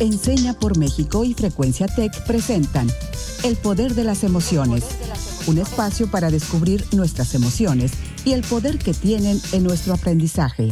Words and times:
Enseña 0.00 0.54
por 0.54 0.78
México 0.78 1.24
y 1.24 1.34
Frecuencia 1.34 1.86
Tech 1.86 2.24
presentan 2.26 2.86
El 3.44 3.56
Poder 3.56 3.92
de 3.92 4.04
las 4.04 4.24
Emociones, 4.24 4.82
un 5.46 5.58
espacio 5.58 6.10
para 6.10 6.30
descubrir 6.30 6.86
nuestras 6.94 7.34
emociones 7.34 7.92
y 8.24 8.32
el 8.32 8.40
poder 8.40 8.78
que 8.78 8.94
tienen 8.94 9.36
en 9.52 9.62
nuestro 9.62 9.92
aprendizaje. 9.92 10.70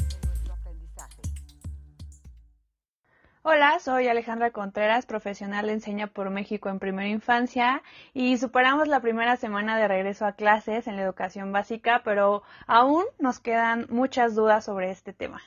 Hola, 3.43 3.79
soy 3.81 4.09
Alejandra 4.09 4.51
Contreras, 4.51 5.05
profesional 5.05 5.67
de 5.67 5.75
Enseña 5.75 6.07
por 6.07 6.31
México 6.31 6.71
en 6.71 6.79
primera 6.79 7.09
infancia 7.09 7.83
y 8.15 8.39
superamos 8.39 8.89
la 8.89 9.01
primera 9.01 9.37
semana 9.37 9.77
de 9.77 9.89
regreso 9.89 10.25
a 10.25 10.33
clases 10.33 10.87
en 10.87 10.97
la 10.97 11.03
educación 11.03 11.53
básica, 11.53 12.01
pero 12.03 12.45
aún 12.67 13.05
nos 13.19 13.41
quedan 13.41 13.89
muchas 13.91 14.35
dudas 14.35 14.65
sobre 14.65 14.91
este 14.91 15.13
tema. 15.13 15.43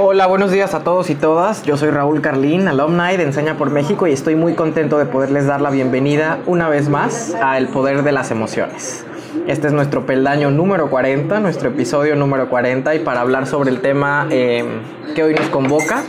Hola, 0.00 0.28
buenos 0.28 0.52
días 0.52 0.74
a 0.74 0.84
todos 0.84 1.10
y 1.10 1.16
todas. 1.16 1.64
Yo 1.64 1.76
soy 1.76 1.90
Raúl 1.90 2.20
Carlín, 2.20 2.68
alumni 2.68 3.16
de 3.16 3.24
Enseña 3.24 3.56
por 3.56 3.70
México 3.70 4.06
y 4.06 4.12
estoy 4.12 4.36
muy 4.36 4.54
contento 4.54 4.96
de 4.96 5.06
poderles 5.06 5.48
dar 5.48 5.60
la 5.60 5.70
bienvenida 5.70 6.38
una 6.46 6.68
vez 6.68 6.88
más 6.88 7.34
a 7.42 7.58
El 7.58 7.66
Poder 7.66 8.04
de 8.04 8.12
las 8.12 8.30
Emociones. 8.30 9.04
Este 9.48 9.66
es 9.66 9.72
nuestro 9.72 10.06
peldaño 10.06 10.52
número 10.52 10.88
40, 10.88 11.40
nuestro 11.40 11.70
episodio 11.70 12.14
número 12.14 12.48
40 12.48 12.94
y 12.94 13.00
para 13.00 13.22
hablar 13.22 13.48
sobre 13.48 13.70
el 13.70 13.80
tema 13.80 14.28
eh, 14.30 14.64
que 15.16 15.24
hoy 15.24 15.34
nos 15.34 15.48
convoca, 15.48 16.04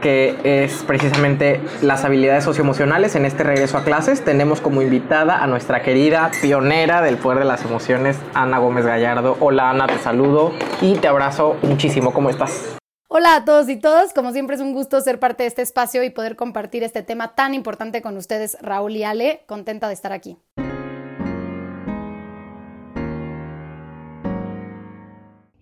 que 0.00 0.36
es 0.44 0.84
precisamente 0.84 1.60
las 1.82 2.04
habilidades 2.04 2.44
socioemocionales 2.44 3.16
en 3.16 3.24
este 3.24 3.42
regreso 3.42 3.78
a 3.78 3.82
clases, 3.82 4.24
tenemos 4.24 4.60
como 4.60 4.80
invitada 4.80 5.42
a 5.42 5.48
nuestra 5.48 5.82
querida 5.82 6.30
pionera 6.40 7.02
del 7.02 7.16
poder 7.16 7.40
de 7.40 7.46
las 7.46 7.64
emociones, 7.64 8.16
Ana 8.34 8.58
Gómez 8.58 8.86
Gallardo. 8.86 9.36
Hola 9.40 9.70
Ana, 9.70 9.88
te 9.88 9.98
saludo 9.98 10.52
y 10.80 10.94
te 10.98 11.08
abrazo 11.08 11.56
muchísimo. 11.62 12.12
¿Cómo 12.12 12.30
estás? 12.30 12.77
Hola 13.10 13.36
a 13.36 13.44
todos 13.46 13.70
y 13.70 13.76
todas, 13.76 14.12
como 14.12 14.32
siempre 14.32 14.56
es 14.56 14.60
un 14.60 14.74
gusto 14.74 15.00
ser 15.00 15.18
parte 15.18 15.42
de 15.42 15.46
este 15.46 15.62
espacio 15.62 16.04
y 16.04 16.10
poder 16.10 16.36
compartir 16.36 16.82
este 16.82 17.02
tema 17.02 17.34
tan 17.34 17.54
importante 17.54 18.02
con 18.02 18.18
ustedes, 18.18 18.58
Raúl 18.60 18.96
y 18.96 19.02
Ale. 19.02 19.44
Contenta 19.46 19.88
de 19.88 19.94
estar 19.94 20.12
aquí. 20.12 20.36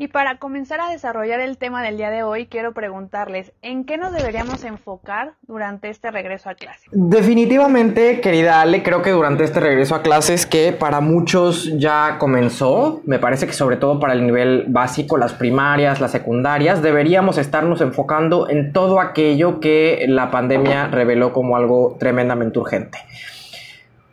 Y 0.06 0.08
para 0.08 0.38
comenzar 0.38 0.80
a 0.80 0.88
desarrollar 0.88 1.40
el 1.40 1.58
tema 1.58 1.82
del 1.82 1.96
día 1.96 2.10
de 2.10 2.22
hoy, 2.22 2.46
quiero 2.46 2.72
preguntarles, 2.72 3.50
¿en 3.60 3.84
qué 3.84 3.96
nos 3.96 4.12
deberíamos 4.12 4.62
enfocar 4.62 5.32
durante 5.48 5.90
este 5.90 6.12
regreso 6.12 6.48
a 6.48 6.54
clase? 6.54 6.86
Definitivamente, 6.92 8.20
querida 8.20 8.60
Ale, 8.60 8.84
creo 8.84 9.02
que 9.02 9.10
durante 9.10 9.42
este 9.42 9.58
regreso 9.58 9.96
a 9.96 10.02
clases 10.02 10.46
que 10.46 10.70
para 10.70 11.00
muchos 11.00 11.76
ya 11.80 12.18
comenzó, 12.20 13.00
me 13.04 13.18
parece 13.18 13.48
que 13.48 13.52
sobre 13.52 13.78
todo 13.78 13.98
para 13.98 14.12
el 14.12 14.24
nivel 14.24 14.66
básico, 14.68 15.16
las 15.16 15.32
primarias, 15.32 16.00
las 16.00 16.12
secundarias, 16.12 16.82
deberíamos 16.82 17.36
estarnos 17.36 17.80
enfocando 17.80 18.48
en 18.48 18.72
todo 18.72 19.00
aquello 19.00 19.58
que 19.58 20.04
la 20.06 20.30
pandemia 20.30 20.86
reveló 20.86 21.32
como 21.32 21.56
algo 21.56 21.96
tremendamente 21.98 22.60
urgente. 22.60 22.98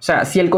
O 0.03 0.05
sea, 0.05 0.25
si 0.25 0.41
el, 0.41 0.51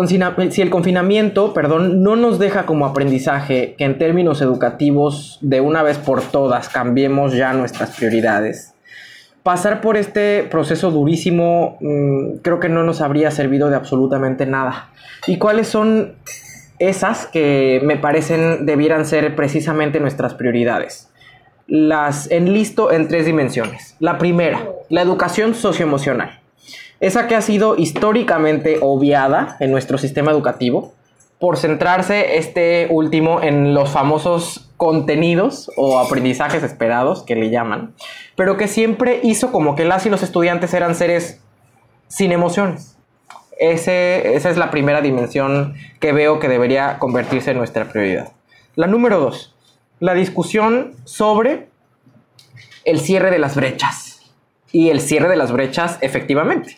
si 0.49 0.63
el 0.63 0.71
confinamiento, 0.71 1.53
perdón, 1.53 2.01
no 2.01 2.15
nos 2.15 2.39
deja 2.39 2.65
como 2.65 2.87
aprendizaje 2.87 3.75
que 3.77 3.85
en 3.85 3.99
términos 3.99 4.41
educativos 4.41 5.37
de 5.39 5.61
una 5.61 5.83
vez 5.83 5.99
por 5.99 6.23
todas 6.23 6.67
cambiemos 6.67 7.33
ya 7.33 7.53
nuestras 7.53 7.91
prioridades, 7.95 8.73
pasar 9.43 9.81
por 9.81 9.97
este 9.97 10.47
proceso 10.49 10.89
durísimo 10.89 11.77
mm, 11.79 12.37
creo 12.41 12.59
que 12.59 12.69
no 12.69 12.83
nos 12.83 13.01
habría 13.01 13.29
servido 13.29 13.69
de 13.69 13.75
absolutamente 13.75 14.47
nada. 14.47 14.89
¿Y 15.27 15.37
cuáles 15.37 15.67
son 15.67 16.15
esas 16.79 17.27
que 17.27 17.81
me 17.83 17.97
parecen 17.97 18.65
debieran 18.65 19.05
ser 19.05 19.35
precisamente 19.35 19.99
nuestras 19.99 20.33
prioridades? 20.33 21.11
Las 21.67 22.31
enlisto 22.31 22.91
en 22.91 23.07
tres 23.07 23.27
dimensiones. 23.27 23.95
La 23.99 24.17
primera, 24.17 24.67
la 24.89 25.03
educación 25.03 25.53
socioemocional 25.53 26.39
esa 27.05 27.27
que 27.27 27.35
ha 27.35 27.41
sido 27.41 27.77
históricamente 27.77 28.79
obviada 28.81 29.57
en 29.59 29.71
nuestro 29.71 29.97
sistema 29.97 30.31
educativo 30.31 30.93
por 31.39 31.57
centrarse 31.57 32.37
este 32.37 32.87
último 32.89 33.41
en 33.41 33.73
los 33.73 33.89
famosos 33.89 34.71
contenidos 34.77 35.69
o 35.77 35.99
aprendizajes 35.99 36.63
esperados 36.63 37.23
que 37.23 37.35
le 37.35 37.49
llaman, 37.49 37.93
pero 38.35 38.57
que 38.57 38.67
siempre 38.67 39.19
hizo 39.23 39.51
como 39.51 39.75
que 39.75 39.85
las 39.85 40.05
y 40.05 40.09
los 40.09 40.23
estudiantes 40.23 40.73
eran 40.73 40.95
seres 40.95 41.41
sin 42.07 42.31
emociones. 42.31 42.97
esa 43.57 44.49
es 44.49 44.57
la 44.57 44.71
primera 44.71 45.01
dimensión 45.01 45.75
que 45.99 46.11
veo 46.11 46.39
que 46.39 46.49
debería 46.49 46.99
convertirse 46.99 47.51
en 47.51 47.57
nuestra 47.57 47.85
prioridad. 47.85 48.31
La 48.75 48.87
número 48.87 49.19
dos, 49.19 49.55
la 49.99 50.13
discusión 50.13 50.93
sobre 51.05 51.69
el 52.83 52.99
cierre 52.99 53.31
de 53.31 53.39
las 53.39 53.55
brechas. 53.55 54.21
Y 54.71 54.89
el 54.89 54.99
cierre 54.99 55.29
de 55.29 55.37
las 55.37 55.51
brechas, 55.51 55.97
efectivamente. 56.01 56.77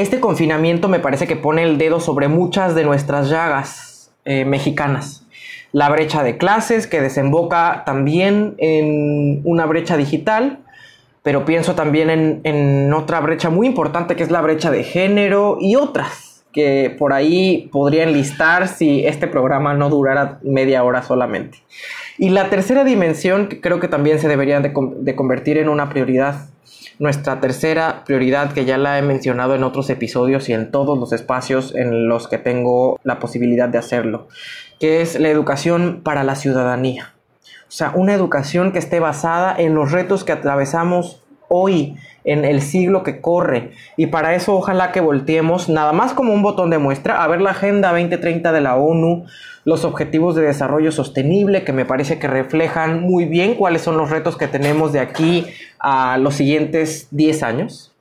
Este 0.00 0.18
confinamiento 0.18 0.88
me 0.88 0.98
parece 0.98 1.26
que 1.26 1.36
pone 1.36 1.62
el 1.62 1.76
dedo 1.76 2.00
sobre 2.00 2.26
muchas 2.26 2.74
de 2.74 2.84
nuestras 2.84 3.28
llagas 3.28 4.10
eh, 4.24 4.46
mexicanas. 4.46 5.26
La 5.72 5.90
brecha 5.90 6.22
de 6.22 6.38
clases 6.38 6.86
que 6.86 7.02
desemboca 7.02 7.82
también 7.84 8.54
en 8.56 9.42
una 9.44 9.66
brecha 9.66 9.98
digital, 9.98 10.60
pero 11.22 11.44
pienso 11.44 11.74
también 11.74 12.40
en, 12.44 12.94
otra 12.94 13.20
brecha 13.20 13.50
muy 13.50 13.66
importante 13.66 14.16
que 14.16 14.22
es 14.22 14.30
la 14.30 14.40
brecha 14.40 14.70
de 14.70 14.84
género 14.84 15.58
y 15.60 15.76
otras 15.76 16.46
que 16.50 16.96
por 16.98 17.12
ahí 17.12 17.68
podrían 17.70 18.14
listar 18.14 18.68
si 18.68 19.04
este 19.04 19.26
programa 19.26 19.74
no 19.74 19.90
durara 19.90 20.38
media 20.42 20.82
hora 20.82 21.02
solamente. 21.02 21.58
Y 22.16 22.30
la 22.30 22.48
tercera 22.48 22.84
dimensión 22.84 23.48
que 23.48 23.60
creo 23.60 23.80
que 23.80 23.88
también 23.88 24.18
se 24.18 24.28
debería 24.28 24.60
de, 24.60 24.72
de 24.72 25.14
convertir 25.14 25.58
en 25.58 25.68
una 25.68 25.90
prioridad 25.90 26.48
nuestra 27.00 27.40
tercera 27.40 28.04
prioridad 28.04 28.52
que 28.52 28.66
ya 28.66 28.76
la 28.76 28.98
he 28.98 29.02
mencionado 29.02 29.54
en 29.54 29.64
otros 29.64 29.88
episodios 29.88 30.50
y 30.50 30.52
en 30.52 30.70
todos 30.70 30.98
los 30.98 31.12
espacios 31.12 31.74
en 31.74 32.08
los 32.08 32.28
que 32.28 32.36
tengo 32.36 33.00
la 33.04 33.18
posibilidad 33.18 33.70
de 33.70 33.78
hacerlo, 33.78 34.28
que 34.78 35.00
es 35.00 35.18
la 35.18 35.30
educación 35.30 36.02
para 36.04 36.24
la 36.24 36.34
ciudadanía. 36.34 37.14
O 37.42 37.72
sea, 37.72 37.92
una 37.94 38.12
educación 38.12 38.70
que 38.70 38.78
esté 38.78 39.00
basada 39.00 39.54
en 39.56 39.74
los 39.74 39.92
retos 39.92 40.24
que 40.24 40.32
atravesamos 40.32 41.22
hoy, 41.48 41.96
en 42.24 42.44
el 42.44 42.60
siglo 42.60 43.02
que 43.02 43.22
corre. 43.22 43.72
Y 43.96 44.08
para 44.08 44.34
eso 44.34 44.54
ojalá 44.54 44.92
que 44.92 45.00
volteemos, 45.00 45.70
nada 45.70 45.92
más 45.92 46.12
como 46.12 46.34
un 46.34 46.42
botón 46.42 46.68
de 46.68 46.76
muestra, 46.76 47.22
a 47.22 47.28
ver 47.28 47.40
la 47.40 47.52
Agenda 47.52 47.92
2030 47.92 48.52
de 48.52 48.60
la 48.60 48.76
ONU, 48.76 49.24
los 49.64 49.86
Objetivos 49.86 50.36
de 50.36 50.42
Desarrollo 50.42 50.92
Sostenible, 50.92 51.64
que 51.64 51.72
me 51.72 51.86
parece 51.86 52.18
que 52.18 52.28
reflejan 52.28 53.00
muy 53.00 53.24
bien 53.24 53.54
cuáles 53.54 53.80
son 53.80 53.96
los 53.96 54.10
retos 54.10 54.36
que 54.36 54.48
tenemos 54.48 54.92
de 54.92 55.00
aquí 55.00 55.46
a 55.80 56.18
los 56.18 56.34
siguientes 56.34 57.08
10 57.10 57.42
años. 57.42 57.92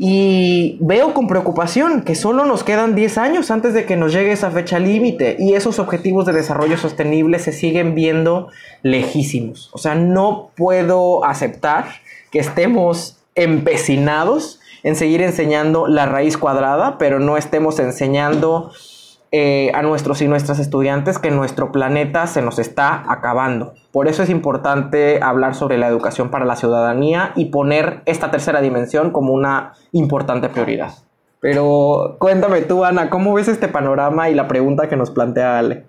Y 0.00 0.78
veo 0.80 1.12
con 1.12 1.26
preocupación 1.26 2.02
que 2.02 2.14
solo 2.14 2.44
nos 2.44 2.62
quedan 2.62 2.94
10 2.94 3.18
años 3.18 3.50
antes 3.50 3.74
de 3.74 3.84
que 3.84 3.96
nos 3.96 4.12
llegue 4.12 4.30
esa 4.30 4.50
fecha 4.52 4.78
límite 4.78 5.36
y 5.40 5.54
esos 5.54 5.80
objetivos 5.80 6.24
de 6.24 6.32
desarrollo 6.32 6.76
sostenible 6.76 7.40
se 7.40 7.50
siguen 7.50 7.96
viendo 7.96 8.48
lejísimos. 8.82 9.70
O 9.72 9.78
sea, 9.78 9.96
no 9.96 10.50
puedo 10.56 11.24
aceptar 11.24 11.86
que 12.30 12.38
estemos 12.38 13.16
empecinados 13.34 14.60
en 14.84 14.94
seguir 14.94 15.20
enseñando 15.20 15.88
la 15.88 16.06
raíz 16.06 16.36
cuadrada, 16.38 16.96
pero 16.98 17.18
no 17.18 17.36
estemos 17.36 17.80
enseñando 17.80 18.70
eh, 19.30 19.70
a 19.74 19.82
nuestros 19.82 20.22
y 20.22 20.28
nuestras 20.28 20.58
estudiantes 20.58 21.18
que 21.18 21.30
nuestro 21.30 21.70
planeta 21.70 22.26
se 22.26 22.40
nos 22.40 22.58
está 22.58 23.04
acabando. 23.12 23.74
Por 23.92 24.08
eso 24.08 24.22
es 24.22 24.30
importante 24.30 25.20
hablar 25.22 25.54
sobre 25.54 25.76
la 25.76 25.88
educación 25.88 26.30
para 26.30 26.44
la 26.44 26.56
ciudadanía 26.56 27.32
y 27.36 27.46
poner 27.46 28.02
esta 28.06 28.30
tercera 28.30 28.60
dimensión 28.60 29.10
como 29.10 29.34
una 29.34 29.74
importante 29.92 30.48
prioridad. 30.48 30.92
Pero 31.40 32.16
cuéntame 32.18 32.62
tú, 32.62 32.84
Ana, 32.84 33.10
¿cómo 33.10 33.34
ves 33.34 33.48
este 33.48 33.68
panorama 33.68 34.30
y 34.30 34.34
la 34.34 34.48
pregunta 34.48 34.88
que 34.88 34.96
nos 34.96 35.10
plantea 35.10 35.58
Ale? 35.58 35.84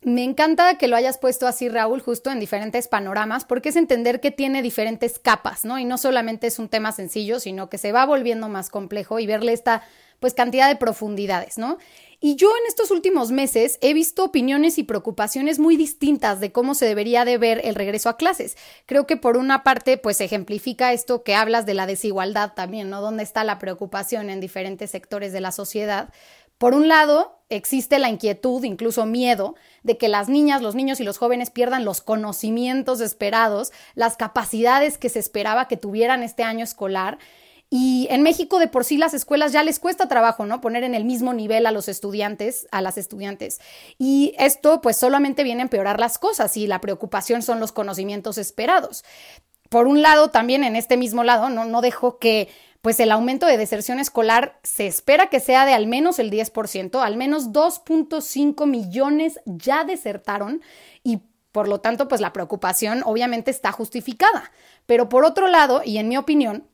Me 0.00 0.22
encanta 0.22 0.78
que 0.78 0.86
lo 0.86 0.94
hayas 0.94 1.18
puesto 1.18 1.48
así, 1.48 1.68
Raúl, 1.68 2.00
justo 2.00 2.30
en 2.30 2.38
diferentes 2.38 2.86
panoramas, 2.86 3.44
porque 3.44 3.70
es 3.70 3.76
entender 3.76 4.20
que 4.20 4.30
tiene 4.30 4.62
diferentes 4.62 5.18
capas, 5.18 5.64
¿no? 5.64 5.78
Y 5.78 5.84
no 5.84 5.98
solamente 5.98 6.46
es 6.46 6.60
un 6.60 6.68
tema 6.68 6.92
sencillo, 6.92 7.40
sino 7.40 7.68
que 7.68 7.78
se 7.78 7.90
va 7.90 8.06
volviendo 8.06 8.48
más 8.48 8.70
complejo 8.70 9.18
y 9.18 9.26
verle 9.26 9.52
esta, 9.52 9.82
pues, 10.20 10.34
cantidad 10.34 10.68
de 10.68 10.76
profundidades, 10.76 11.58
¿no? 11.58 11.78
Y 12.20 12.34
yo 12.34 12.48
en 12.48 12.66
estos 12.66 12.90
últimos 12.90 13.30
meses 13.30 13.78
he 13.80 13.94
visto 13.94 14.24
opiniones 14.24 14.76
y 14.78 14.82
preocupaciones 14.82 15.60
muy 15.60 15.76
distintas 15.76 16.40
de 16.40 16.50
cómo 16.50 16.74
se 16.74 16.84
debería 16.84 17.24
de 17.24 17.38
ver 17.38 17.60
el 17.62 17.76
regreso 17.76 18.08
a 18.08 18.16
clases. 18.16 18.56
Creo 18.86 19.06
que 19.06 19.16
por 19.16 19.36
una 19.36 19.62
parte, 19.62 19.98
pues 19.98 20.20
ejemplifica 20.20 20.92
esto 20.92 21.22
que 21.22 21.36
hablas 21.36 21.64
de 21.64 21.74
la 21.74 21.86
desigualdad 21.86 22.54
también, 22.54 22.90
¿no? 22.90 23.00
¿Dónde 23.00 23.22
está 23.22 23.44
la 23.44 23.60
preocupación 23.60 24.30
en 24.30 24.40
diferentes 24.40 24.90
sectores 24.90 25.32
de 25.32 25.40
la 25.40 25.52
sociedad? 25.52 26.12
Por 26.58 26.74
un 26.74 26.88
lado, 26.88 27.38
existe 27.50 28.00
la 28.00 28.08
inquietud, 28.08 28.64
incluso 28.64 29.06
miedo, 29.06 29.54
de 29.84 29.96
que 29.96 30.08
las 30.08 30.28
niñas, 30.28 30.60
los 30.60 30.74
niños 30.74 30.98
y 30.98 31.04
los 31.04 31.18
jóvenes 31.18 31.50
pierdan 31.50 31.84
los 31.84 32.00
conocimientos 32.00 33.00
esperados, 33.00 33.70
las 33.94 34.16
capacidades 34.16 34.98
que 34.98 35.08
se 35.08 35.20
esperaba 35.20 35.68
que 35.68 35.76
tuvieran 35.76 36.24
este 36.24 36.42
año 36.42 36.64
escolar 36.64 37.18
y 37.70 38.06
en 38.10 38.22
México 38.22 38.58
de 38.58 38.68
por 38.68 38.84
sí 38.84 38.96
las 38.96 39.12
escuelas 39.12 39.52
ya 39.52 39.62
les 39.62 39.78
cuesta 39.78 40.08
trabajo, 40.08 40.46
¿no? 40.46 40.60
Poner 40.60 40.84
en 40.84 40.94
el 40.94 41.04
mismo 41.04 41.34
nivel 41.34 41.66
a 41.66 41.72
los 41.72 41.88
estudiantes, 41.88 42.66
a 42.70 42.80
las 42.80 42.96
estudiantes. 42.96 43.60
Y 43.98 44.34
esto 44.38 44.80
pues 44.80 44.96
solamente 44.96 45.44
viene 45.44 45.60
a 45.62 45.64
empeorar 45.64 46.00
las 46.00 46.18
cosas 46.18 46.56
y 46.56 46.66
la 46.66 46.80
preocupación 46.80 47.42
son 47.42 47.60
los 47.60 47.72
conocimientos 47.72 48.38
esperados. 48.38 49.04
por 49.68 49.86
un 49.86 50.00
lado, 50.00 50.30
también 50.30 50.64
en 50.64 50.76
este 50.76 50.96
mismo 50.96 51.24
lado, 51.24 51.50
no, 51.50 51.66
no 51.66 51.82
dejo 51.82 52.18
que 52.18 52.48
pues 52.80 53.00
el 53.00 53.12
aumento 53.12 53.44
de 53.46 53.58
deserción 53.58 53.98
escolar 54.00 54.58
se 54.62 54.86
espera 54.86 55.28
que 55.28 55.40
sea 55.40 55.66
de 55.66 55.74
al 55.74 55.86
menos 55.86 56.18
el 56.18 56.30
10%, 56.30 57.02
al 57.02 57.16
menos 57.18 57.50
2.5 57.50 58.66
millones 58.66 59.40
ya 59.44 59.84
desertaron 59.84 60.62
y 61.02 61.20
por 61.52 61.68
lo 61.68 61.80
tanto, 61.80 62.08
pues 62.08 62.20
la 62.20 62.32
preocupación 62.32 63.02
obviamente 63.04 63.50
está 63.50 63.72
justificada. 63.72 64.52
Pero 64.86 65.08
por 65.08 65.24
otro 65.24 65.48
lado, 65.48 65.82
y 65.84 65.98
en 65.98 66.08
mi 66.08 66.16
opinión, 66.16 66.68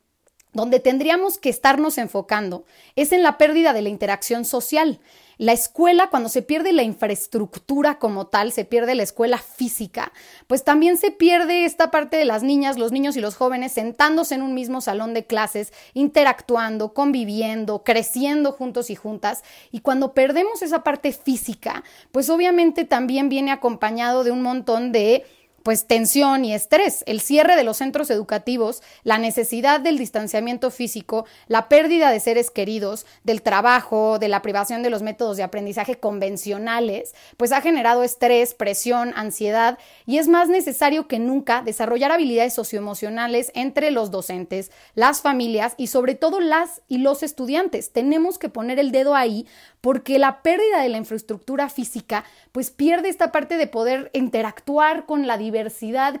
donde 0.55 0.79
tendríamos 0.79 1.37
que 1.37 1.49
estarnos 1.49 1.97
enfocando 1.97 2.65
es 2.95 3.11
en 3.11 3.21
la 3.21 3.37
pérdida 3.37 3.73
de 3.73 3.81
la 3.81 3.89
interacción 3.89 4.45
social. 4.45 4.99
La 5.37 5.51
escuela, 5.51 6.09
cuando 6.09 6.29
se 6.29 6.41
pierde 6.41 6.71
la 6.71 6.83
infraestructura 6.83 7.99
como 7.99 8.27
tal, 8.27 8.53
se 8.53 8.63
pierde 8.63 8.95
la 8.95 9.03
escuela 9.03 9.37
física, 9.37 10.13
pues 10.47 10.63
también 10.63 10.95
se 10.95 11.11
pierde 11.11 11.65
esta 11.65 11.91
parte 11.91 12.15
de 12.15 12.23
las 12.23 12.41
niñas, 12.41 12.77
los 12.77 12.93
niños 12.93 13.17
y 13.17 13.19
los 13.19 13.35
jóvenes 13.35 13.73
sentándose 13.73 14.35
en 14.35 14.41
un 14.41 14.53
mismo 14.53 14.79
salón 14.79 15.13
de 15.13 15.25
clases, 15.25 15.73
interactuando, 15.93 16.93
conviviendo, 16.93 17.83
creciendo 17.83 18.53
juntos 18.53 18.89
y 18.89 18.95
juntas. 18.95 19.43
Y 19.73 19.81
cuando 19.81 20.13
perdemos 20.13 20.61
esa 20.61 20.83
parte 20.83 21.11
física, 21.11 21.83
pues 22.13 22.29
obviamente 22.29 22.85
también 22.85 23.27
viene 23.27 23.51
acompañado 23.51 24.23
de 24.23 24.31
un 24.31 24.41
montón 24.41 24.93
de 24.93 25.25
pues 25.65 25.87
tensión 25.87 26.45
y 26.45 26.53
estrés, 26.53 27.03
el 27.07 27.19
cierre 27.19 27.55
de 27.55 27.63
los 27.63 27.77
centros 27.77 28.11
educativos, 28.11 28.83
la 29.01 29.17
necesidad 29.17 29.79
del 29.79 29.97
distanciamiento 29.97 30.69
físico, 30.69 31.25
la 31.47 31.69
pérdida 31.69 32.11
de 32.11 32.19
seres 32.19 32.51
queridos, 32.51 33.07
del 33.23 33.41
trabajo, 33.41 34.19
de 34.19 34.27
la 34.27 34.43
privación 34.43 34.83
de 34.83 34.91
los 34.91 35.01
métodos 35.01 35.37
de 35.37 35.43
aprendizaje 35.43 35.95
convencionales, 35.95 37.15
pues 37.35 37.51
ha 37.51 37.61
generado 37.61 38.03
estrés, 38.03 38.53
presión, 38.53 39.11
ansiedad 39.15 39.79
y 40.05 40.19
es 40.19 40.27
más 40.27 40.49
necesario 40.49 41.07
que 41.07 41.17
nunca 41.17 41.63
desarrollar 41.63 42.11
habilidades 42.11 42.53
socioemocionales 42.53 43.51
entre 43.55 43.89
los 43.89 44.11
docentes, 44.11 44.69
las 44.93 45.21
familias 45.21 45.73
y 45.77 45.87
sobre 45.87 46.13
todo 46.13 46.41
las 46.41 46.83
y 46.87 46.99
los 46.99 47.23
estudiantes. 47.23 47.91
Tenemos 47.91 48.37
que 48.37 48.49
poner 48.49 48.77
el 48.77 48.91
dedo 48.91 49.15
ahí 49.15 49.47
porque 49.81 50.19
la 50.19 50.43
pérdida 50.43 50.81
de 50.83 50.89
la 50.89 50.97
infraestructura 50.97 51.69
física 51.69 52.23
pues 52.51 52.69
pierde 52.69 53.09
esta 53.09 53.31
parte 53.31 53.57
de 53.57 53.65
poder 53.65 54.11
interactuar 54.13 55.07
con 55.07 55.25
la 55.25 55.39
diversidad 55.39 55.54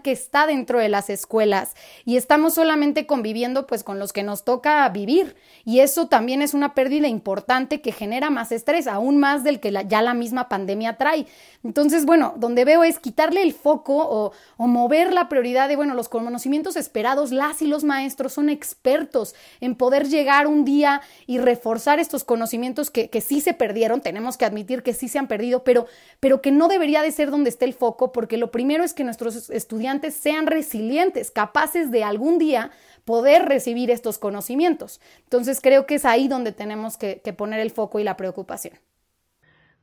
que 0.01 0.11
está 0.11 0.47
dentro 0.47 0.79
de 0.79 0.89
las 0.89 1.09
escuelas. 1.09 1.75
Y 2.05 2.17
estamos 2.17 2.53
solamente 2.53 3.05
conviviendo 3.05 3.67
pues 3.67 3.83
con 3.83 3.99
los 3.99 4.13
que 4.13 4.23
nos 4.23 4.43
toca 4.43 4.87
vivir. 4.89 5.35
Y 5.65 5.79
eso 5.79 6.07
también 6.07 6.41
es 6.41 6.53
una 6.53 6.73
pérdida 6.73 7.07
importante 7.07 7.81
que 7.81 7.91
genera 7.91 8.29
más 8.29 8.51
estrés, 8.51 8.87
aún 8.87 9.17
más 9.17 9.43
del 9.43 9.59
que 9.59 9.71
ya 9.87 10.01
la 10.01 10.13
misma 10.13 10.47
pandemia 10.47 10.97
trae. 10.97 11.25
Entonces, 11.63 12.05
bueno, 12.05 12.33
donde 12.37 12.65
veo 12.65 12.83
es 12.83 12.99
quitarle 12.99 13.41
el 13.41 13.53
foco 13.53 13.97
o, 13.97 14.31
o 14.57 14.67
mover 14.67 15.11
la 15.13 15.27
prioridad 15.27 15.67
de, 15.67 15.75
bueno, 15.75 15.93
los 15.93 16.09
conocimientos 16.09 16.75
esperados, 16.75 17.31
las 17.31 17.61
y 17.61 17.67
los 17.67 17.83
maestros 17.83 18.33
son 18.33 18.49
expertos 18.49 19.35
en 19.59 19.75
poder 19.75 20.07
llegar 20.07 20.47
un 20.47 20.63
día 20.63 21.01
y 21.27 21.39
reforzar 21.39 21.99
estos 21.99 22.23
conocimientos 22.23 22.89
que, 22.91 23.09
que 23.09 23.21
sí 23.21 23.41
se 23.41 23.53
perdieron, 23.53 24.01
tenemos 24.01 24.37
que 24.37 24.45
admitir 24.45 24.83
que 24.83 24.93
sí 24.93 25.07
se 25.07 25.19
han 25.19 25.27
perdido, 25.27 25.63
pero, 25.63 25.87
pero 26.19 26.41
que 26.41 26.51
no 26.51 26.67
debería 26.67 27.01
de 27.01 27.11
ser 27.11 27.31
donde 27.31 27.49
esté 27.49 27.65
el 27.65 27.73
foco, 27.73 28.11
porque 28.11 28.37
lo 28.37 28.51
primero 28.51 28.83
es 28.83 28.93
que 28.93 29.03
nuestros 29.03 29.24
estudiantes 29.25 30.13
sean 30.13 30.47
resilientes, 30.47 31.31
capaces 31.31 31.91
de 31.91 32.03
algún 32.03 32.37
día 32.37 32.71
poder 33.05 33.45
recibir 33.45 33.91
estos 33.91 34.17
conocimientos. 34.17 34.99
Entonces 35.23 35.61
creo 35.61 35.85
que 35.85 35.95
es 35.95 36.05
ahí 36.05 36.27
donde 36.27 36.51
tenemos 36.51 36.97
que, 36.97 37.21
poner 37.37 37.59
el 37.59 37.71
foco 37.71 37.99
y 37.99 38.03
la 38.03 38.17
preocupación. 38.17 38.73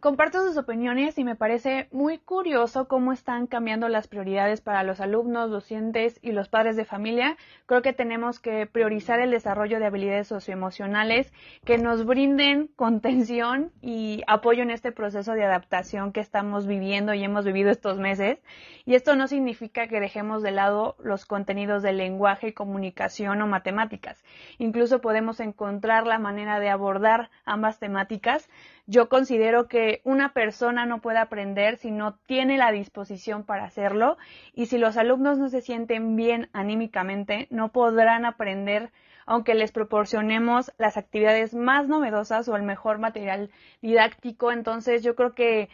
Comparto 0.03 0.45
sus 0.45 0.57
opiniones 0.57 1.17
y 1.17 1.23
me 1.23 1.37
parece 1.37 1.87
muy 1.93 2.19
curioso 2.19 2.89
cómo 2.89 3.13
están 3.13 3.47
cambiando 3.47 3.89
las 3.89 4.09
prioridades 4.09 4.61
para 4.61 4.83
los 4.83 4.99
alumnos, 5.01 5.53
docentes 5.53 6.19
y 6.23 6.33
los 6.33 6.49
padres 6.49 6.75
de 6.75 6.85
familia. 6.85 7.37
Creo 7.67 7.83
que 7.83 7.93
tenemos 7.93 8.41
que 8.41 8.67
priorizar 8.67 9.21
el 9.21 9.31
desarrollo 9.31 9.79
de 9.79 9.87
habilidades 9.87 10.27
socioemocionales 10.27 11.33
que 11.65 11.79
nos 11.79 12.05
brinden 12.05 12.67
contención 12.75 13.71
y 13.81 14.25
apoyo 14.27 14.65
en 14.65 14.73
este 14.73 14.91
proceso 14.91 15.35
de 15.35 15.45
adaptación 15.45 16.11
que 16.11 16.19
estamos 16.19 16.67
viviendo 16.67 17.15
y 17.15 17.23
hemos 17.23 17.45
vivido 17.45 17.71
estos 17.71 18.01
meses. 18.01 18.43
Y 18.85 18.97
esto 18.97 19.15
no 19.15 19.29
significa 19.29 19.87
que 19.87 20.01
dejemos 20.01 20.43
de 20.43 20.51
lado 20.51 20.97
los 20.99 21.27
contenidos 21.27 21.81
de 21.85 21.93
lenguaje, 21.93 22.55
comunicación 22.55 23.41
o 23.41 23.47
matemáticas. 23.47 24.25
Incluso 24.59 25.01
podemos 25.01 25.39
encontrar 25.39 26.09
la 26.09 26.19
manera 26.19 26.59
de 26.59 26.71
abordar 26.71 27.31
ambas 27.45 27.79
temáticas 27.79 28.49
yo 28.87 29.09
considero 29.09 29.69
que 29.69 30.01
una 30.05 30.33
persona 30.33 30.87
no 30.87 31.01
puede 31.01 31.19
aprender 31.19 31.77
si 31.77 31.91
no 31.91 32.15
tiene 32.27 32.59
la 32.59 32.73
disposición 32.73 33.45
para 33.45 33.65
hacerlo 33.65 34.19
y 34.55 34.67
si 34.67 34.79
los 34.79 34.97
alumnos 34.97 35.39
no 35.39 35.49
se 35.49 35.61
sienten 35.61 36.17
bien 36.17 36.49
anímicamente, 36.53 37.47
no 37.51 37.71
podrán 37.71 38.25
aprender 38.25 38.91
aunque 39.25 39.55
les 39.55 39.71
proporcionemos 39.71 40.73
las 40.79 40.97
actividades 40.97 41.55
más 41.55 41.87
novedosas 41.89 42.49
o 42.49 42.57
el 42.57 42.65
mejor 42.65 42.99
material 42.99 43.51
didáctico. 43.81 44.51
Entonces 44.51 45.03
yo 45.03 45.15
creo 45.15 45.33
que 45.35 45.69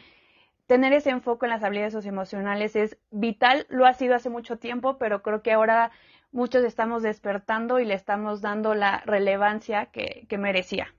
tener 0.67 0.93
ese 0.93 1.11
enfoque 1.11 1.47
en 1.47 1.51
las 1.51 1.65
habilidades 1.65 1.95
socioemocionales 1.95 2.77
es 2.77 2.99
vital, 3.11 3.67
lo 3.71 3.87
ha 3.87 3.95
sido 3.95 4.15
hace 4.15 4.29
mucho 4.29 4.59
tiempo, 4.59 4.99
pero 4.99 5.23
creo 5.23 5.43
que 5.43 5.53
ahora 5.53 5.91
muchos 6.31 6.63
estamos 6.63 7.03
despertando 7.03 7.81
y 7.81 7.87
le 7.87 7.95
estamos 7.95 8.43
dando 8.43 8.75
la 8.75 8.99
relevancia 9.07 9.87
que, 9.87 10.27
que 10.29 10.37
merecía. 10.37 10.95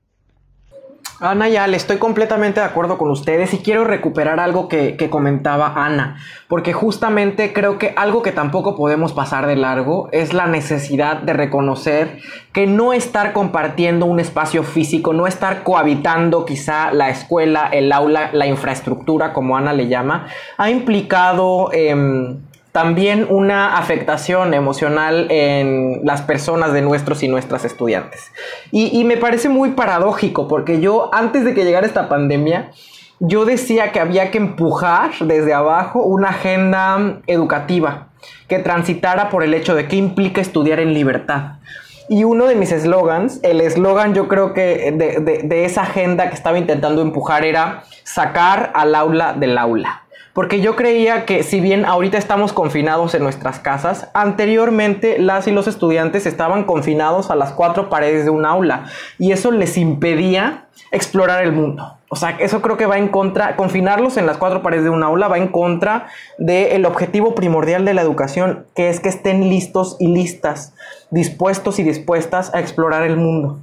Ana 1.22 1.50
ya, 1.50 1.68
le 1.68 1.76
estoy 1.76 1.98
completamente 1.98 2.62
de 2.62 2.66
acuerdo 2.66 2.98
con 2.98 3.12
ustedes 3.12 3.54
y 3.54 3.58
quiero 3.58 3.84
recuperar 3.84 4.40
algo 4.40 4.70
que, 4.70 4.96
comentaba 5.10 5.74
Ana, 5.76 6.18
porque 6.48 6.72
justamente 6.72 7.52
creo 7.52 7.78
que 7.78 7.94
algo 7.98 8.22
que 8.22 8.32
tampoco 8.32 8.78
podemos 8.78 9.12
pasar 9.12 9.46
de 9.46 9.58
largo 9.58 10.08
es 10.14 10.34
la 10.34 10.48
necesidad 10.48 11.18
de 11.18 11.34
reconocer 11.34 12.20
que 12.54 12.68
no 12.68 12.94
estar 12.94 13.34
compartiendo 13.34 14.06
un 14.06 14.20
espacio 14.20 14.64
físico, 14.64 15.12
no 15.12 15.28
estar 15.28 15.64
cohabitando 15.64 16.46
quizá 16.46 16.92
la 16.94 17.10
escuela, 17.10 17.68
el 17.72 17.92
aula, 17.92 18.30
la 18.32 18.48
infraestructura, 18.48 19.34
como 19.34 19.58
Ana 19.58 19.74
le 19.74 19.88
llama, 19.88 20.28
ha 20.58 20.70
implicado... 20.70 21.72
Em, 21.74 22.49
también 22.72 23.26
una 23.30 23.78
afectación 23.78 24.54
emocional 24.54 25.28
en 25.30 26.02
las 26.04 26.22
personas 26.22 26.72
de 26.72 26.82
nuestros 26.82 27.24
y 27.24 27.28
nuestras 27.28 27.66
estudiantes. 27.66 28.32
Y, 28.72 29.04
me 29.04 29.18
parece 29.18 29.50
muy 29.50 29.72
paradójico 29.72 30.48
porque 30.48 30.80
yo 30.80 31.10
antes 31.14 31.46
de 31.46 31.54
que 31.54 31.64
llegara 31.64 31.88
esta 31.88 32.10
pandemia, 32.10 32.72
yo 33.20 33.46
decía 33.46 33.92
que 33.92 34.00
había 34.00 34.30
que 34.30 34.38
empujar 34.38 35.12
desde 35.22 35.54
abajo 35.54 36.04
una 36.04 36.30
agenda 36.30 37.22
educativa 37.26 38.10
que 38.48 38.60
transitara 38.60 39.30
por 39.30 39.44
el 39.44 39.54
hecho 39.54 39.74
de 39.74 39.88
qué 39.88 39.96
implica 39.96 40.40
estudiar 40.40 40.80
en 40.80 40.94
libertad. 40.94 41.54
Y 42.08 42.24
uno 42.24 42.46
de 42.46 42.56
mis 42.56 42.72
eslogans, 42.72 43.40
el 43.44 43.62
eslogan 43.62 44.14
yo 44.14 44.28
creo 44.28 44.54
que 44.54 44.92
de, 44.92 45.42
de 45.44 45.66
esa 45.66 45.84
agenda 45.84 46.30
que 46.30 46.36
estaba 46.36 46.58
intentando 46.58 47.02
empujar 47.02 47.46
era 47.46 47.84
sacar 48.04 48.72
al 48.74 48.96
aula 48.96 49.34
del 49.34 49.58
aula 49.58 50.04
porque 50.34 50.62
yo 50.62 50.76
creía 50.76 51.26
que 51.26 51.44
si 51.44 51.60
bien 51.60 51.86
ahorita 51.86 52.18
estamos 52.18 52.54
confinados 52.54 53.16
en 53.16 53.24
nuestras 53.24 53.60
casas, 53.60 54.10
anteriormente 54.14 55.20
las 55.20 55.48
y 55.48 55.52
los 55.52 55.68
estudiantes 55.68 56.26
estaban 56.26 56.64
confinados 56.64 57.32
a 57.32 57.36
las 57.36 57.52
cuatro 57.52 57.90
paredes 57.90 58.26
de 58.26 58.30
un 58.30 58.46
aula 58.46 58.86
y 59.18 59.32
eso 59.32 59.52
les 59.52 59.78
impedía 59.78 60.68
explorar 60.92 61.44
el 61.44 61.52
mundo. 61.52 61.96
O 62.10 62.16
sea, 62.16 62.32
eso 62.40 62.62
creo 62.62 62.76
que 62.78 62.88
va 62.88 62.98
en 62.98 63.10
contra, 63.10 63.56
confinarlos 63.56 64.18
en 64.18 64.26
las 64.26 64.38
cuatro 64.38 64.64
paredes 64.64 64.84
de 64.84 64.90
un 64.90 65.04
aula 65.04 65.28
va 65.28 65.38
en 65.38 65.48
contra 65.48 66.08
del 66.40 66.86
objetivo 66.86 67.36
primordial 67.36 67.86
de 67.86 67.94
la 67.94 68.02
educación, 68.02 68.66
que 68.76 68.90
es 68.90 69.00
que 69.00 69.10
estén 69.10 69.48
listos 69.50 69.96
y 70.00 70.08
listas, 70.08 70.74
dispuestos 71.12 71.78
y 71.78 71.84
dispuestas 71.84 72.54
a 72.56 72.60
explorar 72.60 73.04
el 73.04 73.16
mundo. 73.16 73.60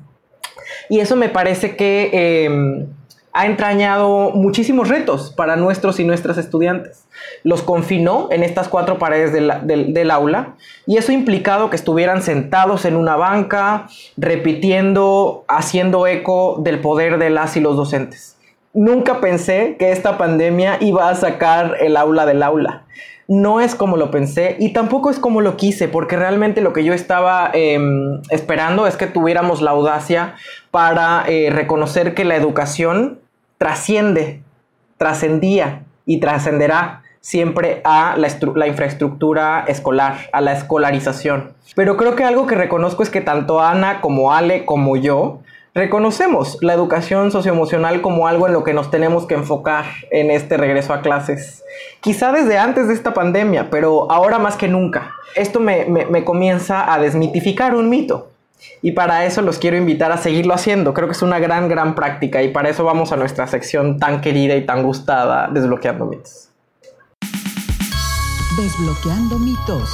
Y 0.88 1.00
eso 1.00 1.16
me 1.16 1.28
parece 1.28 1.76
que... 1.76 2.44
Em, 2.44 2.86
ha 3.36 3.44
entrañado 3.44 4.30
muchísimos 4.30 4.88
retos 4.88 5.30
para 5.36 5.56
nuestros 5.56 6.00
y 6.00 6.04
nuestras 6.04 6.38
estudiantes. 6.38 7.06
Los 7.44 7.62
confinó 7.62 8.28
en 8.30 8.42
estas 8.42 8.68
cuatro 8.68 8.98
paredes 8.98 9.30
del, 9.30 10.10
aula 10.10 10.54
y 10.86 10.96
eso 10.96 11.12
ha 11.12 11.14
implicado 11.14 11.68
que 11.68 11.76
estuvieran 11.76 12.22
sentados 12.22 12.86
en 12.86 12.96
una 12.96 13.16
banca, 13.16 13.88
repitiendo, 14.16 15.44
haciendo 15.48 16.06
eco 16.06 16.58
del 16.62 16.80
poder 16.80 17.18
de 17.18 17.28
las 17.28 17.58
y 17.58 17.60
los 17.60 17.76
docentes. 17.76 18.38
Nunca 18.72 19.20
pensé 19.20 19.76
que 19.78 19.92
esta 19.92 20.16
pandemia 20.16 20.78
iba 20.80 21.10
a 21.10 21.14
sacar 21.14 21.76
el 21.80 21.98
aula 21.98 22.24
del 22.24 22.42
aula. 22.42 22.84
No 23.28 23.60
es 23.60 23.74
como 23.74 23.98
lo 23.98 24.10
pensé 24.10 24.56
y 24.58 24.72
tampoco 24.72 25.10
es 25.10 25.18
como 25.18 25.42
lo 25.42 25.56
quise, 25.56 25.88
porque 25.88 26.16
realmente 26.16 26.62
lo 26.62 26.72
que 26.72 26.84
yo 26.84 26.94
estaba 26.94 27.50
em, 27.52 28.22
esperando 28.30 28.86
es 28.86 28.96
que 28.96 29.08
tuviéramos 29.08 29.60
la 29.60 29.72
audacia 29.72 30.36
para 30.70 31.24
eh, 31.26 31.50
reconocer 31.50 32.14
que 32.14 32.24
la 32.24 32.36
educación 32.36 33.18
trasciende, 33.58 34.42
trascendía 34.96 35.84
y 36.04 36.20
trascenderá 36.20 37.02
siempre 37.20 37.80
a 37.84 38.16
la, 38.16 38.66
infraestructura 38.68 39.64
escolar, 39.66 40.28
a 40.32 40.40
la 40.40 40.52
escolarización. 40.52 41.54
Pero 41.74 41.96
creo 41.96 42.14
que 42.14 42.22
algo 42.22 42.46
que 42.46 42.54
reconozco 42.54 43.02
es 43.02 43.10
que 43.10 43.20
tanto 43.20 43.60
Ana 43.60 44.00
como 44.00 44.32
Ale 44.32 44.64
como 44.64 44.96
yo 44.96 45.40
reconocemos 45.74 46.56
la 46.62 46.72
educación 46.72 47.30
socioemocional 47.30 48.00
como 48.00 48.28
algo 48.28 48.46
en 48.46 48.54
lo 48.54 48.64
que 48.64 48.72
nos 48.72 48.90
tenemos 48.90 49.26
que 49.26 49.34
enfocar 49.34 49.84
en 50.10 50.30
este 50.30 50.56
regreso 50.56 50.94
a 50.94 51.02
clases. 51.02 51.64
Quizá 52.00 52.32
desde 52.32 52.56
antes 52.56 52.88
de 52.88 52.94
esta 52.94 53.12
pandemia, 53.12 53.68
pero 53.70 54.10
ahora 54.10 54.38
más 54.38 54.56
que 54.56 54.68
nunca. 54.68 55.12
Esto 55.34 55.60
me, 55.60 55.84
me 55.84 56.24
comienza 56.24 56.90
a 56.90 56.98
desmitificar 56.98 57.74
un 57.74 57.90
mito. 57.90 58.30
Y 58.82 58.92
para 58.92 59.24
eso 59.24 59.42
los 59.42 59.58
quiero 59.58 59.76
invitar 59.76 60.12
a 60.12 60.16
seguirlo 60.16 60.54
haciendo. 60.54 60.94
Creo 60.94 61.08
que 61.08 61.12
es 61.12 61.22
una 61.22 61.38
gran, 61.38 61.68
gran 61.68 61.94
práctica 61.94 62.42
y 62.42 62.48
para 62.48 62.68
eso 62.68 62.84
vamos 62.84 63.12
a 63.12 63.16
nuestra 63.16 63.46
sección 63.46 63.98
tan 63.98 64.20
querida 64.20 64.54
y 64.56 64.66
tan 64.66 64.82
gustada, 64.82 65.48
Desbloqueando 65.48 66.06
mitos. 66.06 66.50
Desbloqueando 68.56 69.38
mitos. 69.38 69.90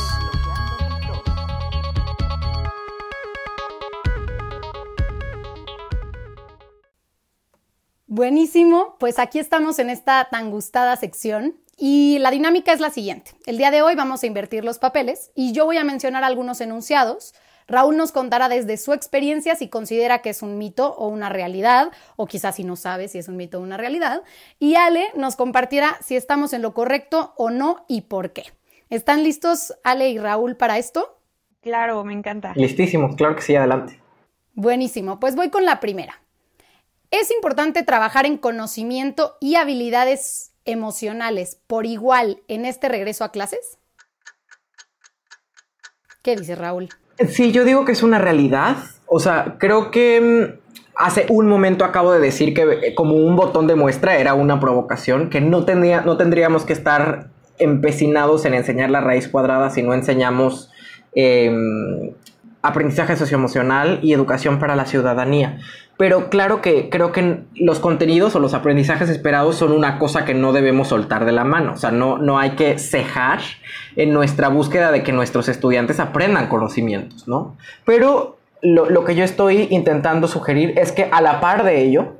Buenísimo, 8.14 8.96
pues 9.00 9.18
aquí 9.18 9.38
estamos 9.38 9.78
en 9.78 9.88
esta 9.88 10.28
tan 10.30 10.50
gustada 10.50 10.94
sección 10.96 11.54
y 11.78 12.18
la 12.18 12.30
dinámica 12.30 12.72
es 12.74 12.78
la 12.78 12.90
siguiente. 12.90 13.32
El 13.46 13.56
día 13.56 13.70
de 13.70 13.80
hoy 13.80 13.94
vamos 13.94 14.22
a 14.22 14.26
invertir 14.26 14.66
los 14.66 14.78
papeles 14.78 15.30
y 15.34 15.52
yo 15.52 15.64
voy 15.64 15.78
a 15.78 15.84
mencionar 15.84 16.22
algunos 16.22 16.60
enunciados. 16.60 17.32
Raúl 17.68 17.96
nos 17.96 18.12
contará 18.12 18.48
desde 18.48 18.76
su 18.76 18.92
experiencia 18.92 19.54
si 19.54 19.68
considera 19.68 20.20
que 20.20 20.30
es 20.30 20.42
un 20.42 20.58
mito 20.58 20.94
o 20.94 21.08
una 21.08 21.28
realidad, 21.28 21.90
o 22.16 22.26
quizás 22.26 22.56
si 22.56 22.64
no 22.64 22.76
sabe 22.76 23.08
si 23.08 23.18
es 23.18 23.28
un 23.28 23.36
mito 23.36 23.58
o 23.58 23.62
una 23.62 23.76
realidad. 23.76 24.22
Y 24.58 24.74
Ale 24.74 25.06
nos 25.14 25.36
compartirá 25.36 25.98
si 26.02 26.16
estamos 26.16 26.52
en 26.52 26.62
lo 26.62 26.74
correcto 26.74 27.34
o 27.36 27.50
no 27.50 27.84
y 27.88 28.02
por 28.02 28.32
qué. 28.32 28.44
¿Están 28.90 29.22
listos 29.22 29.74
Ale 29.84 30.10
y 30.10 30.18
Raúl 30.18 30.56
para 30.56 30.78
esto? 30.78 31.18
Claro, 31.62 32.04
me 32.04 32.12
encanta. 32.12 32.52
Listísimo, 32.56 33.14
claro 33.16 33.36
que 33.36 33.42
sí, 33.42 33.54
adelante. 33.54 34.00
Buenísimo, 34.54 35.18
pues 35.18 35.34
voy 35.34 35.48
con 35.48 35.64
la 35.64 35.80
primera. 35.80 36.20
Es 37.10 37.30
importante 37.30 37.82
trabajar 37.82 38.26
en 38.26 38.38
conocimiento 38.38 39.36
y 39.40 39.54
habilidades 39.54 40.52
emocionales 40.64 41.58
por 41.66 41.86
igual 41.86 42.42
en 42.48 42.64
este 42.64 42.88
regreso 42.88 43.24
a 43.24 43.32
clases. 43.32 43.78
¿Qué 46.22 46.36
dice 46.36 46.54
Raúl? 46.54 46.88
Sí, 47.28 47.52
yo 47.52 47.64
digo 47.64 47.84
que 47.84 47.92
es 47.92 48.02
una 48.02 48.18
realidad. 48.18 48.76
O 49.06 49.20
sea, 49.20 49.56
creo 49.58 49.90
que 49.90 50.20
mm, 50.20 50.62
hace 50.96 51.26
un 51.28 51.48
momento 51.48 51.84
acabo 51.84 52.12
de 52.12 52.20
decir 52.20 52.54
que 52.54 52.62
eh, 52.62 52.94
como 52.94 53.16
un 53.16 53.36
botón 53.36 53.66
de 53.66 53.74
muestra 53.74 54.16
era 54.18 54.34
una 54.34 54.60
provocación, 54.60 55.30
que 55.30 55.40
no, 55.40 55.64
no 56.04 56.16
tendríamos 56.16 56.64
que 56.64 56.72
estar 56.72 57.28
empecinados 57.58 58.44
en 58.44 58.54
enseñar 58.54 58.90
la 58.90 59.00
raíz 59.00 59.28
cuadrada 59.28 59.70
si 59.70 59.82
no 59.82 59.94
enseñamos 59.94 60.70
em, 61.14 62.12
aprendizaje 62.62 63.16
socioemocional 63.16 63.98
y 64.02 64.12
educación 64.12 64.58
para 64.58 64.76
la 64.76 64.86
ciudadanía. 64.86 65.58
Pero 65.96 66.30
claro 66.30 66.62
que 66.62 66.88
creo 66.88 67.12
que 67.12 67.40
los 67.54 67.80
contenidos 67.80 68.34
o 68.34 68.40
los 68.40 68.54
aprendizajes 68.54 69.08
esperados 69.08 69.56
son 69.56 69.72
una 69.72 69.98
cosa 69.98 70.24
que 70.24 70.34
no 70.34 70.52
debemos 70.52 70.88
soltar 70.88 71.24
de 71.24 71.32
la 71.32 71.44
mano. 71.44 71.74
O 71.74 71.76
sea, 71.76 71.90
no, 71.90 72.18
no 72.18 72.38
hay 72.38 72.52
que 72.52 72.78
cejar 72.78 73.40
en 73.96 74.12
nuestra 74.12 74.48
búsqueda 74.48 74.90
de 74.90 75.02
que 75.02 75.12
nuestros 75.12 75.48
estudiantes 75.48 76.00
aprendan 76.00 76.48
conocimientos, 76.48 77.28
¿no? 77.28 77.56
Pero 77.84 78.38
lo, 78.62 78.88
lo 78.88 79.04
que 79.04 79.14
yo 79.14 79.24
estoy 79.24 79.68
intentando 79.70 80.28
sugerir 80.28 80.78
es 80.78 80.92
que 80.92 81.08
a 81.10 81.20
la 81.20 81.40
par 81.40 81.64
de 81.64 81.82
ello, 81.82 82.14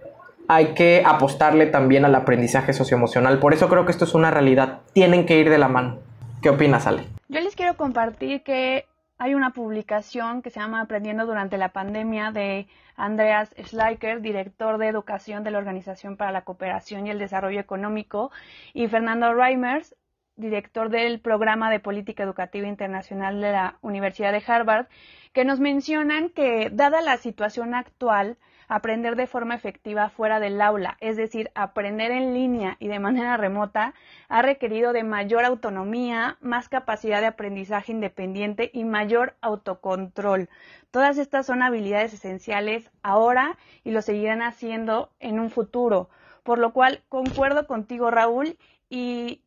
hay 0.48 0.74
que 0.74 1.02
apostarle 1.06 1.66
también 1.66 2.04
al 2.04 2.14
aprendizaje 2.14 2.72
socioemocional. 2.72 3.38
Por 3.38 3.54
eso 3.54 3.68
creo 3.68 3.86
que 3.86 3.92
esto 3.92 4.04
es 4.04 4.14
una 4.14 4.30
realidad. 4.30 4.80
Tienen 4.92 5.24
que 5.24 5.38
ir 5.38 5.48
de 5.48 5.58
la 5.58 5.68
mano. 5.68 5.98
¿Qué 6.42 6.50
opinas, 6.50 6.86
Ale? 6.86 7.04
Yo 7.28 7.40
les 7.40 7.54
quiero 7.56 7.74
compartir 7.76 8.42
que 8.42 8.84
hay 9.22 9.36
una 9.36 9.50
publicación 9.50 10.42
que 10.42 10.50
se 10.50 10.58
llama 10.58 10.80
Aprendiendo 10.80 11.26
durante 11.26 11.56
la 11.56 11.68
pandemia 11.68 12.32
de 12.32 12.66
Andreas 12.96 13.54
Schleicher, 13.56 14.20
director 14.20 14.78
de 14.78 14.88
educación 14.88 15.44
de 15.44 15.52
la 15.52 15.58
Organización 15.58 16.16
para 16.16 16.32
la 16.32 16.42
Cooperación 16.42 17.06
y 17.06 17.10
el 17.10 17.20
Desarrollo 17.20 17.60
Económico, 17.60 18.32
y 18.74 18.88
Fernando 18.88 19.32
Reimers, 19.32 19.94
director 20.34 20.88
del 20.88 21.20
programa 21.20 21.70
de 21.70 21.78
política 21.78 22.24
educativa 22.24 22.66
internacional 22.66 23.40
de 23.40 23.52
la 23.52 23.78
Universidad 23.80 24.32
de 24.32 24.42
Harvard, 24.44 24.86
que 25.32 25.44
nos 25.44 25.60
mencionan 25.60 26.28
que, 26.30 26.70
dada 26.72 27.00
la 27.00 27.16
situación 27.16 27.76
actual, 27.76 28.38
aprender 28.68 29.16
de 29.16 29.26
forma 29.26 29.54
efectiva 29.54 30.08
fuera 30.08 30.40
del 30.40 30.60
aula, 30.60 30.96
es 31.00 31.16
decir, 31.16 31.50
aprender 31.54 32.10
en 32.10 32.34
línea 32.34 32.76
y 32.78 32.88
de 32.88 32.98
manera 32.98 33.36
remota, 33.36 33.94
ha 34.28 34.42
requerido 34.42 34.92
de 34.92 35.04
mayor 35.04 35.44
autonomía, 35.44 36.36
más 36.40 36.68
capacidad 36.68 37.20
de 37.20 37.26
aprendizaje 37.26 37.92
independiente 37.92 38.70
y 38.72 38.84
mayor 38.84 39.34
autocontrol. 39.40 40.48
Todas 40.90 41.18
estas 41.18 41.46
son 41.46 41.62
habilidades 41.62 42.14
esenciales 42.14 42.90
ahora 43.02 43.56
y 43.84 43.90
lo 43.90 44.02
seguirán 44.02 44.42
haciendo 44.42 45.10
en 45.20 45.40
un 45.40 45.50
futuro, 45.50 46.08
por 46.42 46.58
lo 46.58 46.72
cual 46.72 47.02
concuerdo 47.08 47.66
contigo, 47.66 48.10
Raúl, 48.10 48.56
y 48.88 49.42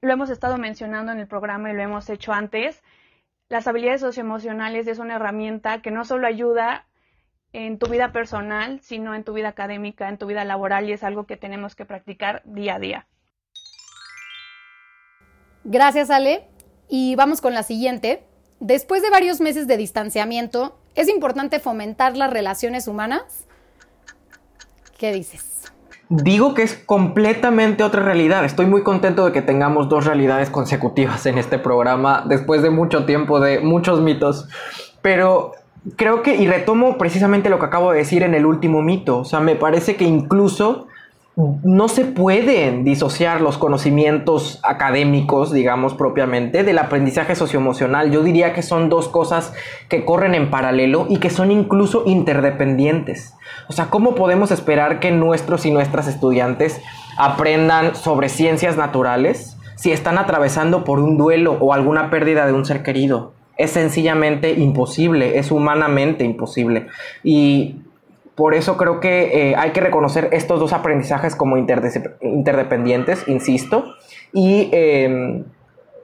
lo 0.00 0.12
hemos 0.12 0.30
estado 0.30 0.58
mencionando 0.58 1.12
en 1.12 1.20
el 1.20 1.26
programa 1.26 1.70
y 1.70 1.74
lo 1.74 1.82
hemos 1.82 2.08
hecho 2.10 2.32
antes. 2.32 2.82
Las 3.48 3.66
habilidades 3.66 4.00
socioemocionales 4.00 4.86
es 4.86 4.98
una 4.98 5.16
herramienta 5.16 5.82
que 5.82 5.90
no 5.90 6.04
solo 6.04 6.26
ayuda 6.26 6.86
en 7.54 7.78
tu 7.78 7.86
vida 7.86 8.10
personal, 8.12 8.80
sino 8.82 9.14
en 9.14 9.22
tu 9.22 9.32
vida 9.32 9.48
académica, 9.48 10.08
en 10.08 10.18
tu 10.18 10.26
vida 10.26 10.44
laboral 10.44 10.88
y 10.88 10.92
es 10.92 11.04
algo 11.04 11.24
que 11.24 11.36
tenemos 11.36 11.76
que 11.76 11.84
practicar 11.84 12.42
día 12.44 12.74
a 12.74 12.78
día. 12.80 13.06
Gracias, 15.62 16.10
Ale. 16.10 16.48
Y 16.88 17.14
vamos 17.14 17.40
con 17.40 17.54
la 17.54 17.62
siguiente. 17.62 18.24
Después 18.58 19.02
de 19.02 19.10
varios 19.10 19.40
meses 19.40 19.68
de 19.68 19.76
distanciamiento, 19.76 20.76
¿es 20.96 21.08
importante 21.08 21.60
fomentar 21.60 22.16
las 22.16 22.32
relaciones 22.32 22.88
humanas? 22.88 23.46
¿Qué 24.98 25.12
dices? 25.12 25.72
Digo 26.08 26.54
que 26.54 26.64
es 26.64 26.74
completamente 26.74 27.84
otra 27.84 28.02
realidad. 28.02 28.44
Estoy 28.44 28.66
muy 28.66 28.82
contento 28.82 29.24
de 29.24 29.32
que 29.32 29.42
tengamos 29.42 29.88
dos 29.88 30.04
realidades 30.04 30.50
consecutivas 30.50 31.24
en 31.26 31.38
este 31.38 31.58
programa 31.58 32.24
después 32.26 32.62
de 32.62 32.70
mucho 32.70 33.06
tiempo 33.06 33.38
de 33.38 33.60
muchos 33.60 34.00
mitos. 34.00 34.48
Pero 35.02 35.52
creo 35.96 36.22
que, 36.22 36.36
y 36.36 36.46
retomo 36.46 36.98
precisamente 36.98 37.50
lo 37.50 37.58
que 37.58 37.66
acabo 37.66 37.92
de 37.92 37.98
decir 37.98 38.22
en 38.22 38.34
el 38.34 38.46
último 38.46 38.82
mito, 38.82 39.18
o 39.18 39.24
sea, 39.24 39.40
me 39.40 39.54
parece 39.56 39.96
que 39.96 40.04
incluso 40.04 40.86
no 41.36 41.88
se 41.88 42.04
pueden 42.04 42.84
disociar 42.84 43.40
los 43.40 43.58
conocimientos 43.58 44.60
académicos, 44.62 45.52
digamos 45.52 45.94
propiamente, 45.94 46.62
del 46.62 46.78
aprendizaje 46.78 47.34
socioemocional. 47.34 48.12
Yo 48.12 48.22
diría 48.22 48.52
que 48.52 48.62
son 48.62 48.88
dos 48.88 49.08
cosas 49.08 49.52
que 49.88 50.04
corren 50.04 50.36
en 50.36 50.48
paralelo 50.50 51.06
y 51.08 51.16
que 51.18 51.30
son 51.30 51.50
incluso 51.50 52.04
interdependientes. 52.06 53.34
O 53.68 53.72
sea, 53.72 53.86
¿cómo 53.86 54.14
podemos 54.14 54.52
esperar 54.52 55.00
que 55.00 55.10
nuestros 55.10 55.66
y 55.66 55.72
nuestras 55.72 56.06
estudiantes 56.06 56.80
aprendan 57.18 57.96
sobre 57.96 58.28
ciencias 58.28 58.76
naturales 58.76 59.56
si 59.74 59.90
están 59.90 60.18
atravesando 60.18 60.84
por 60.84 61.00
un 61.00 61.18
duelo 61.18 61.56
o 61.58 61.74
alguna 61.74 62.10
pérdida 62.10 62.46
de 62.46 62.52
un 62.52 62.64
ser 62.64 62.84
querido? 62.84 63.32
Es 63.56 63.70
sencillamente 63.70 64.52
imposible, 64.52 65.38
es 65.38 65.50
humanamente 65.50 66.24
imposible. 66.24 66.86
Y 67.22 67.76
por 68.34 68.54
eso 68.54 68.76
creo 68.76 69.00
que 69.00 69.50
eh, 69.50 69.56
hay 69.56 69.70
que 69.70 69.80
reconocer 69.80 70.28
estos 70.32 70.58
dos 70.58 70.72
aprendizajes 70.72 71.36
como 71.36 71.56
interdependientes, 71.56 73.28
insisto, 73.28 73.94
y 74.32 74.70
em, 74.72 75.44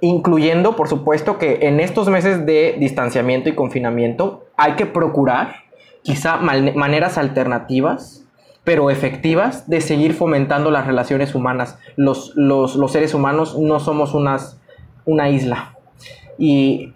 incluyendo, 0.01 0.77
por 0.77 0.89
supuesto, 0.89 1.39
que 1.39 1.59
en 1.63 1.81
estos 1.81 2.09
meses 2.09 2.47
de 2.47 2.77
distanciamiento 2.79 3.49
y 3.49 3.55
confinamiento 3.55 4.47
hay 4.57 4.75
que 4.75 4.87
procurar 4.87 5.57
quizá 6.03 6.37
maneras 6.37 7.19
alternativas, 7.19 8.25
pero 8.63 8.91
efectivas, 8.91 9.69
de 9.69 9.81
seguir 9.81 10.15
fomentando 10.15 10.71
las 10.71 10.87
relaciones 10.87 11.35
humanas. 11.35 11.79
Los, 11.97 12.33
los, 12.37 12.77
los 12.77 12.93
seres 12.93 13.13
humanos 13.13 13.59
no 13.59 13.81
somos 13.81 14.15
una 14.15 15.31
isla. 15.31 15.75
Y 16.39 16.95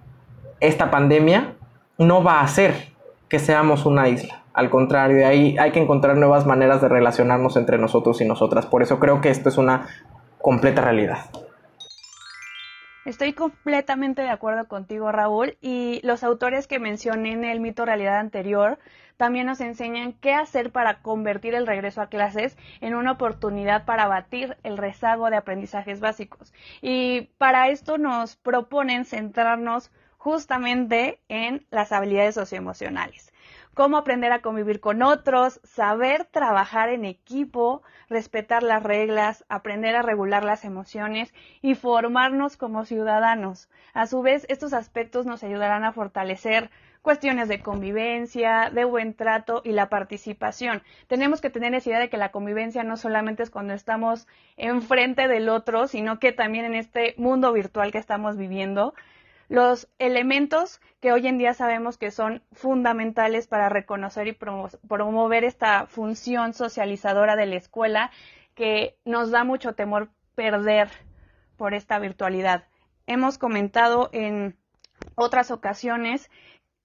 esta 0.61 0.91
pandemia 0.91 1.55
no 1.99 2.23
va 2.23 2.41
a 2.41 2.45
hacer 2.45 2.93
que 3.29 3.39
seamos 3.39 3.87
una 3.87 4.09
isla. 4.09 4.43
Al 4.53 4.71
contrario, 4.71 5.27
ahí 5.27 5.57
hay 5.59 5.73
que 5.73 5.81
encontrar 5.81 6.17
nuevas 6.17 6.47
maneras 6.47 6.81
de 6.81 6.89
relacionarnos 6.89 7.57
entre 7.57 7.79
nosotros 7.79 8.21
y 8.21 8.25
nosotras. 8.25 8.67
Por 8.67 8.83
eso 8.83 9.01
creo 9.01 9.21
que 9.21 9.31
esto 9.31 9.49
es 9.49 9.59
una 9.59 9.89
completa 10.41 10.81
realidad. 10.83 11.19
Estoy 13.05 13.35
completamente 13.35 14.23
de 14.23 14.31
acuerdo 14.31 14.67
contigo, 14.67 15.13
Raúl, 15.13 15.59
y 15.61 16.01
los 16.05 16.25
autores 16.25 16.67
que 16.67 16.79
mencioné 16.79 17.33
en 17.33 17.45
el 17.45 17.61
mito 17.61 17.85
realidad 17.85 18.19
anterior 18.19 18.79
también 19.17 19.47
nos 19.47 19.61
enseñan 19.61 20.15
qué 20.15 20.35
hacer 20.35 20.73
para 20.73 21.03
convertir 21.03 21.55
el 21.55 21.67
regreso 21.67 22.01
a 22.01 22.09
clases 22.09 22.57
en 22.81 22.95
una 22.95 23.13
oportunidad 23.13 23.85
para 23.85 24.07
batir 24.09 24.57
el 24.63 24.79
rezago 24.79 25.31
de 25.31 25.37
aprendizajes 25.37 26.01
básicos. 26.01 26.53
Y 26.81 27.29
para 27.39 27.69
esto 27.69 27.99
nos 27.99 28.37
proponen 28.37 29.05
centrarnos 29.05 29.91
justamente 30.25 31.21
en 31.29 31.67
las 31.71 31.93
habilidades 31.93 32.35
socioemocionales. 32.35 33.31
Cómo 33.75 33.99
aprender 33.99 34.33
a 34.33 34.41
convivir 34.41 34.81
con 34.81 35.03
otros, 35.03 35.61
saber 35.65 36.25
trabajar 36.25 36.89
en 36.89 37.05
equipo, 37.05 37.83
respetar 38.09 38.63
las 38.63 38.83
reglas, 38.83 39.45
aprender 39.51 39.95
a 39.95 40.01
regular 40.01 40.43
las 40.43 40.65
emociones 40.65 41.35
y 41.61 41.75
formarnos 41.75 42.57
como 42.57 42.87
ciudadanos. 42.87 43.69
A 43.93 44.07
su 44.07 44.23
vez, 44.23 44.47
estos 44.49 44.73
aspectos 44.73 45.27
nos 45.27 45.45
ayudarán 45.45 45.85
a 45.85 45.93
fortalecer 45.93 46.71
cuestiones 47.03 47.49
de 47.49 47.61
convivencia, 47.61 48.71
de 48.73 48.87
buen 48.87 49.13
trato 49.13 49.61
y 49.63 49.73
la 49.73 49.91
participación. 49.91 50.83
Tenemos 51.07 51.43
que 51.43 51.51
tener 51.51 51.75
esa 51.75 51.91
idea 51.91 51.99
de 51.99 52.09
que 52.09 52.17
la 52.17 52.31
convivencia 52.31 52.83
no 52.83 52.97
solamente 52.97 53.43
es 53.43 53.51
cuando 53.51 53.75
estamos 53.75 54.27
enfrente 54.57 55.29
del 55.29 55.51
otro, 55.51 55.87
sino 55.87 56.19
que 56.19 56.33
también 56.33 56.65
en 56.65 56.75
este 56.75 57.15
mundo 57.19 57.53
virtual 57.53 57.93
que 57.93 57.99
estamos 57.99 58.39
viviendo, 58.39 58.95
los 59.49 59.89
elementos 59.99 60.81
que 61.01 61.13
hoy 61.13 61.27
en 61.27 61.39
día 61.39 61.55
sabemos 61.55 61.99
que 61.99 62.11
son 62.11 62.43
fundamentales 62.53 63.47
para 63.47 63.69
reconocer 63.69 64.27
y 64.27 64.33
promover 64.33 65.45
esta 65.45 65.87
función 65.87 66.55
socializadora 66.55 67.37
de 67.37 67.47
la 67.47 67.57
escuela 67.57 68.11
que 68.55 68.97
nos 69.05 69.31
da 69.31 69.45
mucho 69.45 69.75
temor 69.75 70.09
perder 70.35 70.89
por 71.57 71.75
esta 71.75 71.99
virtualidad. 71.99 72.65
Hemos 73.07 73.39
comentado 73.39 74.09
en 74.13 74.57
otras 75.15 75.51
ocasiones 75.51 76.31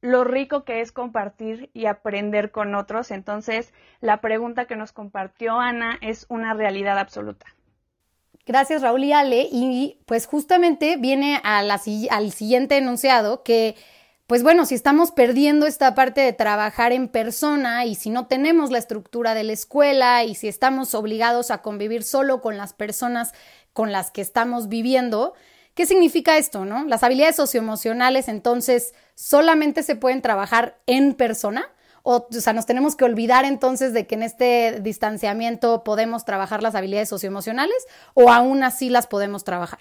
lo 0.02 0.24
rico 0.24 0.64
que 0.64 0.82
es 0.82 0.92
compartir 0.92 1.70
y 1.74 1.86
aprender 1.86 2.52
con 2.52 2.76
otros. 2.76 3.12
Entonces, 3.12 3.74
la 4.00 4.22
pregunta 4.22 4.66
que 4.66 4.76
nos 4.76 4.92
compartió 4.92 5.60
Ana 5.60 5.98
es 6.02 6.26
una 6.30 6.54
realidad 6.54 6.98
absoluta. 6.98 7.46
Gracias, 8.46 8.82
Raúl 8.82 9.04
y 9.04 9.14
Ale. 9.14 9.48
Y 9.52 10.00
pues 10.06 10.26
justamente 10.26 10.98
viene 10.98 11.40
al 11.44 11.80
siguiente 12.32 12.78
enunciado 12.78 13.44
que, 13.44 13.76
pues 14.28 14.44
bueno, 14.44 14.66
si 14.66 14.76
estamos 14.76 15.12
perdiendo 15.12 15.66
esta 15.68 15.96
parte 15.96 16.22
de 16.22 16.34
trabajar 16.34 16.92
en 16.92 17.08
persona 17.08 17.86
y 17.86 17.96
si 17.96 18.10
no 18.10 18.28
tenemos 18.28 18.72
la 18.72 18.80
estructura 18.80 19.34
de 19.34 19.44
la 19.44 19.54
escuela 19.54 20.24
y 20.24 20.36
si 20.36 20.48
estamos 20.48 20.94
obligados 20.96 21.52
a 21.52 21.62
convivir 21.62 22.04
solo 22.04 22.42
con 22.42 22.58
las 22.58 22.74
personas 22.74 23.34
con 23.74 23.92
las 23.92 24.12
que 24.12 24.22
estamos 24.22 24.68
viviendo, 24.68 25.34
¿Qué 25.80 25.86
significa 25.86 26.38
esto, 26.38 26.66
no? 26.66 26.84
Las 26.84 27.04
habilidades 27.04 27.38
socioemocionales, 27.38 28.28
entonces, 28.28 28.94
solamente 29.16 29.82
se 29.82 29.96
pueden 29.96 30.22
trabajar 30.22 30.78
en 30.88 31.14
persona. 31.14 31.70
O, 32.04 32.28
sea, 32.32 32.54
nos 32.54 32.66
tenemos 32.66 32.96
que 32.96 33.06
olvidar 33.06 33.46
entonces 33.46 33.94
de 33.94 34.08
que 34.08 34.16
en 34.16 34.24
este 34.24 34.80
distanciamiento 34.82 35.84
podemos 35.84 36.26
trabajar 36.26 36.64
las 36.64 36.76
habilidades 36.76 37.10
socioemocionales 37.10 37.88
o 38.14 38.32
aún 38.32 38.64
así 38.64 38.90
las 38.90 39.08
podemos 39.08 39.44
trabajar. 39.44 39.80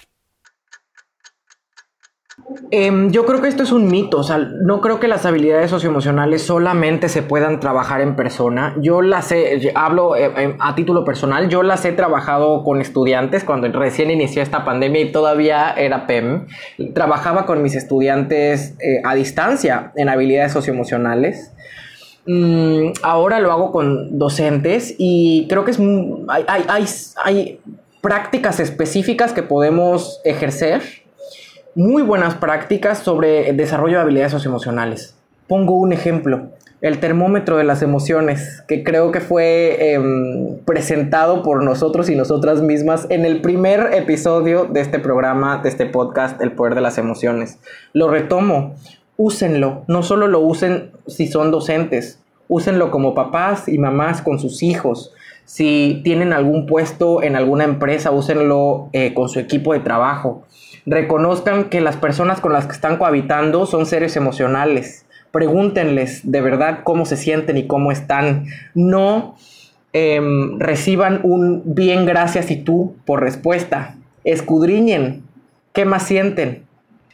Em, 2.70 3.10
yo 3.10 3.26
creo 3.26 3.42
que 3.42 3.48
esto 3.48 3.62
es 3.62 3.72
un 3.72 3.88
mito, 3.88 4.18
o 4.18 4.22
sea, 4.22 4.38
no 4.38 4.80
creo 4.80 5.00
que 5.00 5.08
las 5.08 5.26
habilidades 5.26 5.70
socioemocionales 5.70 6.42
solamente 6.42 7.08
se 7.08 7.22
puedan 7.22 7.60
trabajar 7.60 8.00
en 8.00 8.14
persona. 8.14 8.75
Yo 8.80 9.02
las 9.02 9.32
he, 9.32 9.72
hablo 9.75 10.16
eh, 10.16 10.30
em, 10.37 10.56
a 10.60 10.75
título 10.75 11.04
personal, 11.04 11.48
yo 11.48 11.62
las 11.62 11.84
he 11.84 11.92
trabajado 11.92 12.62
con 12.64 12.80
estudiantes 12.80 13.44
cuando 13.44 13.70
recién 13.72 14.10
inició 14.10 14.42
esta 14.42 14.64
pandemia 14.64 15.00
y 15.00 15.12
todavía 15.12 15.72
era 15.72 16.06
PEM. 16.06 16.46
Trabajaba 16.94 17.44
con 17.44 17.62
mis 17.62 17.75
estudiantes 17.75 18.75
eh, 18.80 19.00
a 19.04 19.14
distancia 19.14 19.92
en 19.96 20.08
habilidades 20.08 20.52
socioemocionales. 20.52 21.52
Mm, 22.30 22.92
ahora 23.02 23.40
lo 23.40 23.50
hago 23.50 23.73
con 23.73 24.18
docentes 24.18 24.94
y 24.99 25.47
creo 25.49 25.64
que 25.64 25.70
es, 25.70 25.78
hay, 26.28 26.44
hay, 26.47 26.85
hay 27.25 27.61
prácticas 28.02 28.61
específicas 28.61 29.32
que 29.32 29.42
podemos 29.42 30.20
ejercer 30.25 30.82
muy 31.75 32.02
buenas 32.02 32.35
prácticas 32.35 32.99
sobre 32.99 33.49
el 33.49 33.56
desarrollo 33.56 33.97
de 33.97 34.02
habilidades 34.02 34.32
socioemocionales. 34.32 35.16
Pongo 35.47 35.78
un 35.78 35.94
ejemplo, 35.94 36.50
el 36.82 37.00
termómetro 37.00 37.56
de 37.56 37.64
las 37.64 37.80
emociones, 37.80 38.62
que 38.68 38.85
creo 38.85 39.11
que 39.11 39.20
fue 39.20 39.94
em, 39.94 40.58
presentado 40.66 41.42
por 41.42 41.64
nosotros 41.64 42.11
y 42.11 42.14
nosotras 42.14 42.61
mismas 42.61 43.06
en 43.08 43.25
el 43.25 43.40
primer 43.40 43.94
episodio 43.94 44.66
de 44.66 44.82
este 44.82 44.99
programa, 44.99 45.62
de 45.62 45.70
este 45.70 45.87
podcast, 45.87 46.38
El 46.42 46.52
Poder 46.52 46.75
de 46.75 46.82
las 46.82 46.99
Emociones. 46.99 47.58
Lo 47.94 48.11
retomo, 48.11 48.75
úsenlo, 49.18 49.84
no 49.87 50.02
solo 50.02 50.26
lo 50.26 50.40
usen 50.40 50.92
si 51.06 51.26
son 51.26 51.50
docentes, 51.50 52.22
úsenlo 52.48 52.90
como 52.90 53.14
papás 53.14 53.68
y 53.68 53.76
mamás 53.76 54.22
con 54.22 54.38
sus 54.38 54.62
hijos. 54.62 55.12
Si 55.44 56.00
tienen 56.02 56.32
algún 56.32 56.64
puesto 56.64 57.22
en 57.22 57.37
alguna 57.37 57.64
empresa, 57.64 58.10
úsenlo 58.10 58.88
eh, 58.94 59.12
con 59.12 59.28
su 59.28 59.38
equipo 59.38 59.75
de 59.75 59.80
trabajo 59.80 60.44
reconozcan 60.88 61.64
que 61.64 61.80
las 61.80 61.96
personas 61.96 62.40
con 62.40 62.52
las 62.52 62.66
que 62.66 62.72
están 62.72 62.96
cohabitando 62.96 63.66
son 63.66 63.87
seres 63.87 64.16
emocionales. 64.16 65.06
Pregúntenles 65.30 66.30
de 66.30 66.40
verdad 66.40 66.80
cómo 66.82 67.04
se 67.04 67.16
sienten 67.16 67.58
y 67.58 67.66
cómo 67.66 67.92
están. 67.92 68.46
No 68.75 69.37
em, 69.92 70.58
reciban 70.58 71.20
un 71.22 71.62
bien 71.66 72.07
gracias 72.07 72.50
y 72.50 72.57
tú 72.57 72.96
por 73.04 73.20
respuesta. 73.20 73.96
Escudriñen 74.24 75.24
qué 75.74 75.85
más 75.85 76.04
sienten. 76.04 76.64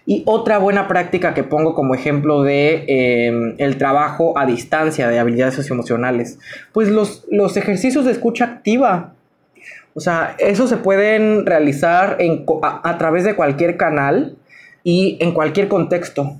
Y 0.06 0.22
otra 0.26 0.58
buena 0.58 0.86
práctica 0.86 1.32
que 1.32 1.44
pongo 1.44 1.74
como 1.74 1.94
ejemplo 1.94 2.42
de 2.42 2.84
em, 2.88 3.54
el 3.58 3.78
trabajo 3.78 4.38
a 4.38 4.44
distancia 4.44 5.08
de 5.08 5.18
habilidades 5.18 5.54
socioemocionales, 5.54 6.38
pues 6.72 6.88
los, 6.88 7.24
los 7.30 7.56
ejercicios 7.56 8.04
de 8.04 8.12
escucha 8.12 8.44
activa. 8.44 9.14
O 9.94 10.00
sea, 10.00 10.34
eso 10.38 10.66
se 10.66 10.76
pueden 10.76 11.46
realizar 11.46 12.18
a, 12.62 12.98
través 12.98 13.24
de 13.24 13.34
cualquier 13.34 13.76
canal 13.76 14.36
y 14.82 15.16
en 15.20 15.32
cualquier 15.32 15.68
contexto. 15.68 16.36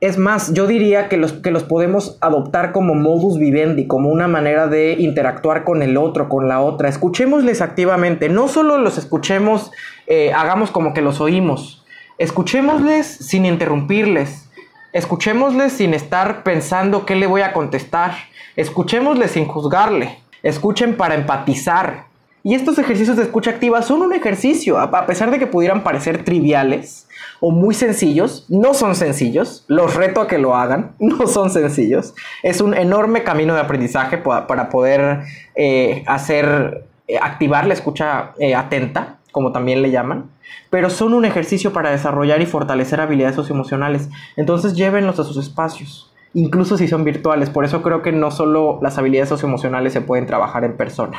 Es 0.00 0.18
más, 0.18 0.52
yo 0.52 0.66
diría 0.66 1.08
que 1.08 1.16
los, 1.16 1.32
que 1.32 1.50
los 1.50 1.62
podemos 1.62 2.18
adoptar 2.20 2.72
como 2.72 2.94
modus 2.94 3.38
vivendi, 3.38 3.86
como 3.86 4.10
una 4.10 4.28
manera 4.28 4.66
de 4.66 4.92
interactuar 4.98 5.64
con 5.64 5.80
el 5.80 5.96
otro, 5.96 6.28
con 6.28 6.48
la 6.48 6.60
otra. 6.60 6.88
Escuchémosles 6.90 7.62
activamente, 7.62 8.28
no 8.28 8.48
solo 8.48 8.76
los 8.76 8.98
escuchemos, 8.98 9.70
eh, 10.06 10.32
hagamos 10.34 10.70
como 10.70 10.92
que 10.92 11.00
los 11.00 11.20
oímos. 11.20 11.85
Escuchémosles 12.18 13.06
sin 13.06 13.44
interrumpirles. 13.44 14.48
Escuchémosles 14.92 15.72
sin 15.72 15.92
estar 15.92 16.42
pensando 16.42 17.04
qué 17.04 17.14
le 17.14 17.26
voy 17.26 17.42
a 17.42 17.52
contestar. 17.52 18.14
Escuchémosles 18.56 19.32
sin 19.32 19.46
juzgarle. 19.46 20.18
Escuchen 20.42 20.96
para 20.96 21.14
empatizar. 21.14 22.06
Y 22.42 22.54
estos 22.54 22.78
ejercicios 22.78 23.16
de 23.16 23.24
escucha 23.24 23.50
activa 23.50 23.82
son 23.82 24.02
un 24.02 24.12
ejercicio, 24.12 24.78
a 24.78 25.06
pesar 25.06 25.32
de 25.32 25.40
que 25.40 25.48
pudieran 25.48 25.82
parecer 25.82 26.24
triviales 26.24 27.08
o 27.40 27.50
muy 27.50 27.74
sencillos, 27.74 28.46
no 28.48 28.72
son 28.72 28.94
sencillos. 28.94 29.64
Los 29.66 29.94
reto 29.94 30.20
a 30.20 30.28
que 30.28 30.38
lo 30.38 30.54
hagan, 30.54 30.92
no 30.98 31.26
son 31.26 31.50
sencillos. 31.50 32.14
Es 32.42 32.60
un 32.60 32.72
enorme 32.74 33.24
camino 33.24 33.54
de 33.54 33.60
aprendizaje 33.60 34.18
para 34.18 34.68
poder 34.68 35.24
eh, 35.54 36.04
hacer, 36.06 36.84
eh, 37.08 37.18
activar 37.20 37.66
la 37.66 37.74
escucha 37.74 38.32
eh, 38.38 38.54
atenta, 38.54 39.15
como 39.36 39.52
también 39.52 39.82
le 39.82 39.90
llaman. 39.90 40.30
Pero 40.70 40.88
son 40.88 41.12
un 41.12 41.26
ejercicio 41.26 41.74
para 41.74 41.90
desarrollar 41.90 42.40
y 42.40 42.46
fortalecer 42.46 43.02
habilidades 43.02 43.36
socioemocionales. 43.36 44.08
Entonces 44.38 44.74
llévenlos 44.74 45.20
a 45.20 45.24
sus 45.24 45.36
espacios 45.36 46.10
incluso 46.32 46.78
si 46.78 46.88
son 46.88 47.04
virtuales. 47.04 47.50
Por 47.50 47.66
eso 47.66 47.82
creo 47.82 48.00
que 48.00 48.12
no 48.12 48.30
solo 48.30 48.78
las 48.80 48.96
habilidades 48.96 49.28
socioemocionales 49.28 49.92
se 49.92 50.00
pueden 50.00 50.24
trabajar 50.24 50.64
en 50.64 50.78
persona. 50.78 51.18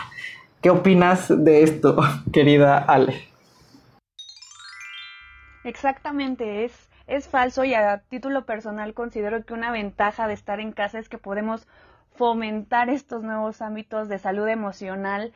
¿Qué 0.61 0.71
opinas 0.71 1.27
de 1.29 1.61
esto, 1.61 1.95
querida 2.33 2.79
Ale? 2.79 3.27
Exactamente, 5.63 6.65
es, 6.65 6.89
es 7.05 7.27
falso 7.27 7.65
y 7.65 7.75
a 7.75 8.01
título 8.09 8.45
personal 8.45 8.95
considero 8.95 9.45
que 9.45 9.53
una 9.53 9.71
ventaja 9.71 10.27
de 10.27 10.33
estar 10.33 10.59
en 10.59 10.71
casa 10.71 10.97
es 10.97 11.07
que 11.07 11.19
podemos 11.19 11.67
fomentar 12.15 12.89
estos 12.89 13.21
nuevos 13.21 13.61
ámbitos 13.61 14.09
de 14.09 14.17
salud 14.17 14.47
emocional 14.47 15.33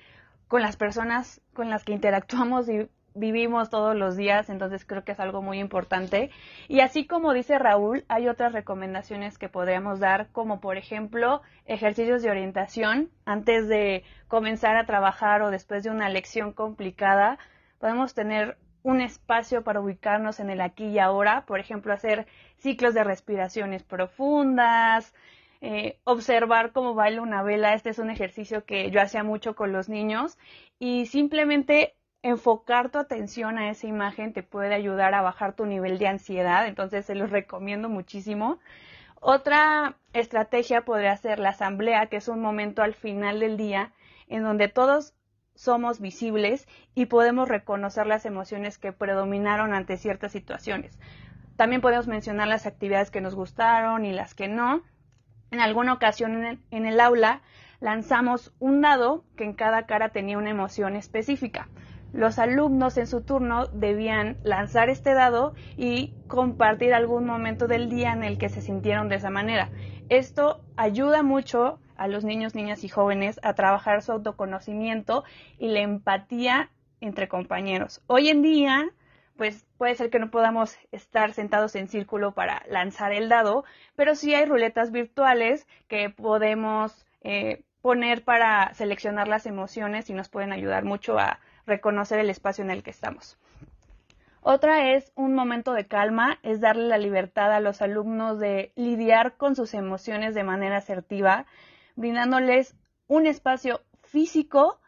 con 0.52 0.62
las 0.62 0.76
personas 0.76 1.40
con 1.54 1.70
las 1.70 1.86
que 1.86 1.94
interactuamos 1.94 2.68
y 2.68 2.90
vivimos 3.16 3.70
todos 3.70 3.96
los 3.96 4.18
días, 4.18 4.50
entonces 4.50 4.84
creo 4.84 5.06
que 5.06 5.14
es 5.14 5.20
algo 5.22 5.42
muy 5.42 5.60
importante. 5.60 6.30
Y 6.68 6.82
así 6.82 7.08
como 7.08 7.32
dice 7.32 7.58
Raúl, 7.58 8.04
hay 8.10 8.28
otras 8.28 8.52
recomendaciones 8.52 9.38
que 9.38 9.48
podríamos 9.48 10.02
dar, 10.02 10.28
como 10.34 10.60
por 10.60 10.76
ejemplo 10.76 11.42
ejercicios 11.68 12.22
de 12.22 12.32
orientación 12.32 13.10
antes 13.24 13.70
de 13.70 14.04
comenzar 14.28 14.76
a 14.76 14.86
trabajar 14.86 15.42
o 15.42 15.52
después 15.52 15.84
de 15.84 15.90
una 15.90 16.10
lección 16.10 16.52
complicada. 16.52 17.40
Podemos 17.80 18.14
tener 18.14 18.58
un 18.84 19.00
espacio 19.00 19.64
para 19.64 19.80
ubicarnos 19.80 20.42
en 20.42 20.50
el 20.50 20.60
aquí 20.60 20.88
y 20.88 21.00
ahora, 21.00 21.46
por 21.46 21.62
ejemplo, 21.62 21.94
hacer 21.94 22.28
ciclos 22.58 22.94
de 22.94 23.06
respiraciones 23.06 23.84
profundas, 23.84 25.14
eh, 25.62 26.00
observar 26.04 26.72
cómo 26.72 26.94
baila 26.96 27.22
una 27.22 27.44
vela. 27.44 27.74
Este 27.74 27.92
es 27.92 28.00
un 28.00 28.10
ejercicio 28.10 28.66
que 28.66 28.92
yo 28.92 29.02
hacía 29.02 29.24
mucho 29.24 29.56
con 29.56 29.72
los 29.72 29.90
niños 29.90 30.38
y 30.80 31.06
simplemente 31.06 31.96
enfocar 32.24 32.90
tu 32.90 33.00
atención 33.00 33.58
a 33.58 33.70
esa 33.70 33.88
imagen 33.88 34.34
te 34.34 34.44
puede 34.44 34.74
ayudar 34.74 35.14
a 35.14 35.22
bajar 35.22 35.56
tu 35.56 35.66
nivel 35.66 35.98
de 35.98 36.08
ansiedad, 36.08 36.68
entonces 36.68 37.06
se 37.06 37.16
los 37.16 37.30
recomiendo 37.32 37.90
muchísimo. 37.90 38.60
Otra 39.20 39.98
estrategia 40.14 40.84
podría 40.84 41.16
ser 41.18 41.40
la 41.40 41.50
asamblea, 41.50 42.08
que 42.08 42.18
es 42.18 42.28
un 42.28 42.42
momento 42.42 42.82
al 42.82 42.96
final 42.96 43.40
del 43.40 43.58
día 43.58 43.94
en 44.28 44.44
donde 44.44 44.68
todos 44.68 45.14
somos 45.56 46.00
visibles 46.00 46.68
y 46.96 47.06
podemos 47.06 47.50
reconocer 47.50 48.08
las 48.08 48.26
emociones 48.26 48.78
que 48.78 48.94
predominaron 48.94 49.74
ante 49.74 49.98
ciertas 49.98 50.32
situaciones. 50.32 50.98
También 51.56 51.82
podemos 51.82 52.08
mencionar 52.08 52.48
las 52.48 52.66
actividades 52.66 53.12
que 53.12 53.22
nos 53.22 53.36
gustaron 53.36 54.06
y 54.06 54.14
las 54.14 54.34
que 54.34 54.48
no. 54.48 54.82
En 55.52 55.60
alguna 55.60 55.94
ocasión 55.94 56.34
en 56.34 56.46
el, 56.46 56.60
en 56.72 56.86
el 56.86 57.00
aula 57.00 57.42
lanzamos 57.80 58.54
un 58.60 58.82
dado 58.82 59.24
que 59.38 59.44
en 59.44 59.54
cada 59.54 59.86
cara 59.86 60.10
tenía 60.10 60.38
una 60.38 60.50
emoción 60.50 60.96
específica 60.96 61.68
los 62.14 62.40
alumnos 62.40 62.98
en 62.98 63.08
su 63.08 63.22
turno 63.22 63.68
debían 63.68 64.38
lanzar 64.44 64.90
este 64.90 65.14
dado 65.14 65.54
y 65.78 66.14
compartir 66.28 66.94
algún 66.94 67.26
momento 67.26 67.68
del 67.68 67.90
día 67.90 68.12
en 68.12 68.24
el 68.24 68.38
que 68.38 68.50
se 68.50 68.62
sintieron 68.62 69.08
de 69.10 69.16
esa 69.16 69.30
manera. 69.30 69.70
Esto 70.10 70.62
ayuda 70.76 71.24
mucho 71.24 71.80
a 71.96 72.08
los 72.08 72.26
niños, 72.26 72.54
niñas 72.54 72.84
y 72.84 72.90
jóvenes 72.90 73.40
a 73.44 73.54
trabajar 73.54 74.02
su 74.02 74.12
autoconocimiento 74.12 75.24
y 75.58 75.70
la 75.70 75.80
empatía 75.80 76.70
entre 77.00 77.28
compañeros. 77.28 78.02
Hoy 78.08 78.28
en 78.28 78.42
día, 78.42 78.90
pues 79.42 79.66
puede 79.80 79.96
ser 79.96 80.12
que 80.12 80.20
no 80.20 80.30
podamos 80.30 80.78
estar 80.92 81.34
sentados 81.34 81.76
en 81.76 81.88
círculo 81.88 82.32
para 82.32 82.62
lanzar 82.70 83.12
el 83.12 83.28
dado, 83.28 83.66
pero 83.96 84.14
sí 84.14 84.36
hay 84.36 84.46
ruletas 84.46 84.92
virtuales 84.92 85.68
que 85.88 86.12
podemos 86.12 87.08
eh, 87.22 87.64
poner 87.82 88.24
para 88.24 88.72
seleccionar 88.76 89.28
las 89.28 89.48
emociones 89.48 90.12
y 90.12 90.14
nos 90.14 90.30
pueden 90.30 90.52
ayudar 90.52 90.84
mucho 90.84 91.18
a 91.18 91.40
reconocer 91.66 92.20
el 92.20 92.30
espacio 92.30 92.64
en 92.64 92.70
el 92.70 92.84
que 92.84 92.92
estamos. 92.92 93.40
Otra 94.42 94.92
es 94.92 95.12
un 95.16 95.34
momento 95.34 95.74
de 95.74 95.88
calma, 95.88 96.38
es 96.44 96.62
darle 96.62 96.88
la 96.88 97.00
libertad 97.00 97.52
a 97.52 97.62
los 97.62 97.82
alumnos 97.82 98.38
de 98.38 98.74
lidiar 98.76 99.38
con 99.38 99.56
sus 99.56 99.74
emociones 99.74 100.36
de 100.36 100.44
manera 100.44 100.78
asertiva, 100.78 101.48
brindándoles 101.96 102.76
un 103.08 103.26
espacio 103.26 103.82
físico 104.04 104.80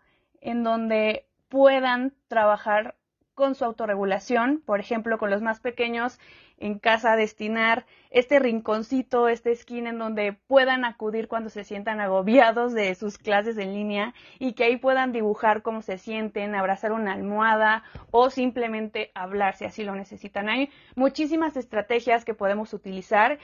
en 0.41 0.61
donde 0.61 1.25
puedan 1.49 2.13
trabajar 2.27 2.93
con 3.35 3.55
su 3.55 3.65
autorregulación, 3.65 4.61
por 4.65 4.79
ejemplo, 4.79 5.17
con 5.17 5.29
los 5.29 5.41
más 5.41 5.59
pequeños 5.59 6.19
en 6.57 6.79
casa 6.79 7.15
destinar 7.15 7.85
este 8.09 8.39
rinconcito, 8.39 9.27
este 9.27 9.51
esquina 9.51 9.89
en 9.89 9.99
donde 9.99 10.33
puedan 10.33 10.85
acudir 10.85 11.27
cuando 11.27 11.49
se 11.49 11.63
sientan 11.63 11.99
agobiados 11.99 12.73
de 12.73 12.93
sus 12.95 13.17
clases 13.17 13.57
en 13.57 13.73
línea 13.73 14.13
y 14.39 14.53
que 14.53 14.65
ahí 14.65 14.77
puedan 14.77 15.11
dibujar 15.11 15.61
cómo 15.61 15.81
se 15.81 15.97
sienten, 15.97 16.55
abrazar 16.55 16.91
una 16.91 17.13
almohada 17.13 17.83
o 18.11 18.29
simplemente 18.29 19.11
hablar 19.15 19.55
si 19.55 19.65
así 19.65 19.83
lo 19.83 19.95
necesitan. 19.95 20.47
Hay 20.49 20.69
muchísimas 20.95 21.57
estrategias 21.57 22.25
que 22.25 22.33
podemos 22.33 22.73
utilizar 22.73 23.39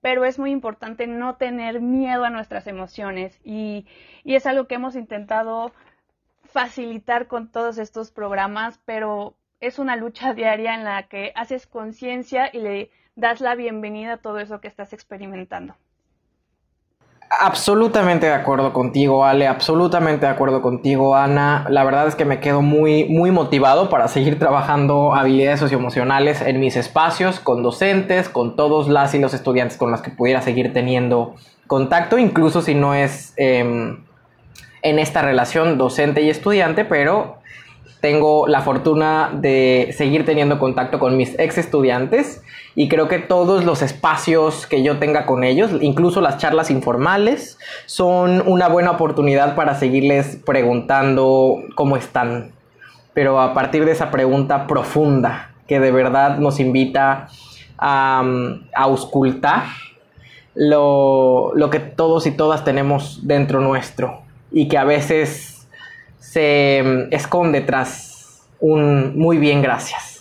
pero 0.00 0.24
es 0.24 0.38
muy 0.38 0.52
importante 0.52 1.06
no 1.06 1.36
tener 1.36 1.80
miedo 1.80 2.24
a 2.24 2.30
nuestras 2.30 2.66
emociones 2.66 3.40
y, 3.42 3.86
y 4.22 4.36
es 4.36 4.46
algo 4.46 4.66
que 4.66 4.76
hemos 4.76 4.94
intentado 4.94 5.72
facilitar 6.52 7.26
con 7.26 7.48
todos 7.48 7.78
estos 7.78 8.10
programas, 8.10 8.80
pero 8.84 9.34
es 9.60 9.78
una 9.78 9.96
lucha 9.96 10.34
diaria 10.34 10.74
en 10.74 10.84
la 10.84 11.04
que 11.04 11.32
haces 11.34 11.66
conciencia 11.66 12.50
y 12.52 12.58
le 12.58 12.90
das 13.16 13.40
la 13.40 13.54
bienvenida 13.54 14.14
a 14.14 14.16
todo 14.18 14.38
eso 14.38 14.60
que 14.60 14.68
estás 14.68 14.92
experimentando. 14.92 15.74
Absolutamente 17.30 18.26
de 18.26 18.32
acuerdo 18.32 18.72
contigo, 18.72 19.22
Ale, 19.22 19.46
absolutamente 19.46 20.24
de 20.24 20.32
acuerdo 20.32 20.62
contigo, 20.62 21.14
Ana. 21.14 21.66
La 21.68 21.84
verdad 21.84 22.06
es 22.06 22.14
que 22.14 22.24
me 22.24 22.40
quedo 22.40 22.62
muy, 22.62 23.04
muy 23.04 23.30
motivado 23.30 23.90
para 23.90 24.08
seguir 24.08 24.38
trabajando 24.38 25.14
habilidades 25.14 25.60
socioemocionales 25.60 26.40
en 26.40 26.58
mis 26.58 26.76
espacios, 26.76 27.38
con 27.38 27.62
docentes, 27.62 28.30
con 28.30 28.56
todos 28.56 28.88
las 28.88 29.14
y 29.14 29.18
los 29.18 29.34
estudiantes 29.34 29.76
con 29.76 29.90
los 29.90 30.00
que 30.00 30.10
pudiera 30.10 30.40
seguir 30.40 30.72
teniendo 30.72 31.34
contacto, 31.66 32.16
incluso 32.16 32.62
si 32.62 32.74
no 32.74 32.94
es 32.94 33.34
em, 33.36 34.04
en 34.82 34.98
esta 34.98 35.22
relación 35.22 35.78
docente 35.78 36.22
y 36.22 36.30
estudiante, 36.30 36.84
pero 36.84 37.38
tengo 38.00 38.46
la 38.46 38.60
fortuna 38.60 39.30
de 39.32 39.92
seguir 39.96 40.24
teniendo 40.24 40.58
contacto 40.58 40.98
con 40.98 41.16
mis 41.16 41.36
ex 41.38 41.58
estudiantes 41.58 42.42
y 42.74 42.88
creo 42.88 43.08
que 43.08 43.18
todos 43.18 43.64
los 43.64 43.82
espacios 43.82 44.66
que 44.66 44.84
yo 44.84 44.98
tenga 44.98 45.26
con 45.26 45.42
ellos, 45.42 45.72
incluso 45.80 46.20
las 46.20 46.38
charlas 46.38 46.70
informales, 46.70 47.58
son 47.86 48.42
una 48.46 48.68
buena 48.68 48.92
oportunidad 48.92 49.56
para 49.56 49.74
seguirles 49.74 50.38
preguntando 50.46 51.56
cómo 51.74 51.96
están. 51.96 52.52
Pero 53.14 53.40
a 53.40 53.52
partir 53.52 53.84
de 53.84 53.92
esa 53.92 54.12
pregunta 54.12 54.68
profunda 54.68 55.50
que 55.66 55.80
de 55.80 55.90
verdad 55.90 56.38
nos 56.38 56.60
invita 56.60 57.26
a, 57.78 58.22
auscultar 58.76 59.64
lo, 60.54 61.52
lo 61.54 61.70
que 61.70 61.80
todos 61.80 62.26
y 62.26 62.30
todas 62.30 62.64
tenemos 62.64 63.26
dentro 63.26 63.60
nuestro 63.60 64.27
y 64.50 64.68
que 64.68 64.78
a 64.78 64.84
veces 64.84 65.68
se 66.18 66.82
mm, 66.84 67.14
esconde 67.14 67.60
tras 67.60 68.42
un 68.60 69.18
muy 69.18 69.38
bien 69.38 69.62
gracias. 69.62 70.18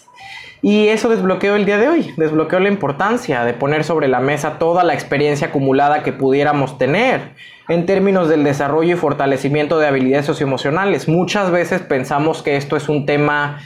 Y 0.62 0.88
eso 0.88 1.10
desbloqueó 1.10 1.56
el 1.56 1.66
día 1.66 1.78
de 1.78 1.88
hoy, 1.88 2.14
desbloqueó 2.18 2.60
la 2.60 2.70
importancia 2.70 3.46
de 3.46 3.54
poner 3.54 3.84
sobre 3.84 4.08
la 4.08 4.20
mesa 4.20 4.58
toda 4.58 4.84
la 4.84 4.94
experiencia 4.94 5.48
acumulada 5.48 6.02
que 6.02 6.14
pudiéramos 6.14 6.78
tener 6.78 7.34
en 7.70 7.86
términos 7.86 8.28
del 8.28 8.44
desarrollo 8.44 8.96
y 8.96 8.98
fortalecimiento 8.98 9.78
de 9.78 9.88
habilidades 9.88 10.26
socioemocionales. 10.26 11.08
Muchas 11.08 11.52
veces 11.52 11.82
pensamos 11.82 12.42
que 12.42 12.56
esto 12.56 12.76
es 12.76 12.90
un 12.90 13.06
tema 13.06 13.62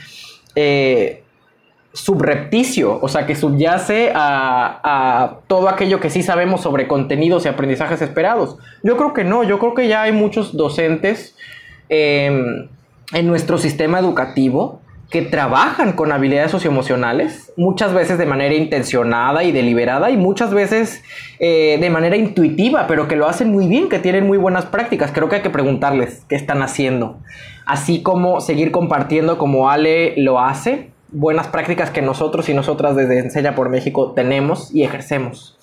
eh, 0.54 1.21
subrepticio, 1.92 2.98
o 3.02 3.08
sea, 3.08 3.26
que 3.26 3.34
subyace 3.34 4.12
a, 4.14 5.38
todo 5.46 5.68
aquello 5.68 6.00
que 6.00 6.10
sí 6.10 6.22
sabemos 6.22 6.62
sobre 6.62 6.88
contenidos 6.88 7.44
y 7.44 7.48
aprendizajes 7.48 8.00
esperados. 8.00 8.56
Yo 8.82 8.96
creo 8.96 9.12
que 9.12 9.24
no, 9.24 9.44
yo 9.44 9.58
creo 9.58 9.74
que 9.74 9.88
ya 9.88 10.02
hay 10.02 10.12
muchos 10.12 10.56
docentes 10.56 11.36
em, 11.88 12.68
en 13.12 13.26
nuestro 13.26 13.58
sistema 13.58 13.98
educativo 13.98 14.80
que 15.10 15.20
trabajan 15.20 15.92
con 15.92 16.10
habilidades 16.10 16.50
socioemocionales, 16.50 17.52
muchas 17.58 17.92
veces 17.92 18.16
de 18.16 18.24
manera 18.24 18.54
intencionada 18.54 19.44
y 19.44 19.52
deliberada 19.52 20.10
y 20.10 20.16
muchas 20.16 20.54
veces 20.54 21.02
eh, 21.38 21.76
de 21.78 21.90
manera 21.90 22.16
intuitiva, 22.16 22.86
pero 22.86 23.08
que 23.08 23.16
lo 23.16 23.28
hacen 23.28 23.50
muy 23.50 23.68
bien, 23.68 23.90
que 23.90 23.98
tienen 23.98 24.26
muy 24.26 24.38
buenas 24.38 24.64
prácticas. 24.64 25.12
Creo 25.12 25.28
que 25.28 25.36
hay 25.36 25.42
que 25.42 25.50
preguntarles 25.50 26.24
qué 26.30 26.34
están 26.34 26.62
haciendo, 26.62 27.18
así 27.66 28.02
como 28.02 28.40
seguir 28.40 28.72
compartiendo 28.72 29.36
como 29.36 29.68
Ale 29.68 30.14
lo 30.16 30.40
hace 30.40 30.91
buenas 31.12 31.46
prácticas 31.48 31.90
que 31.90 32.02
nosotros 32.02 32.48
y 32.48 32.54
nosotras 32.54 32.96
desde 32.96 33.18
Enseña 33.18 33.54
por 33.54 33.68
México 33.68 34.12
tenemos 34.12 34.74
y 34.74 34.82
ejercemos. 34.82 35.58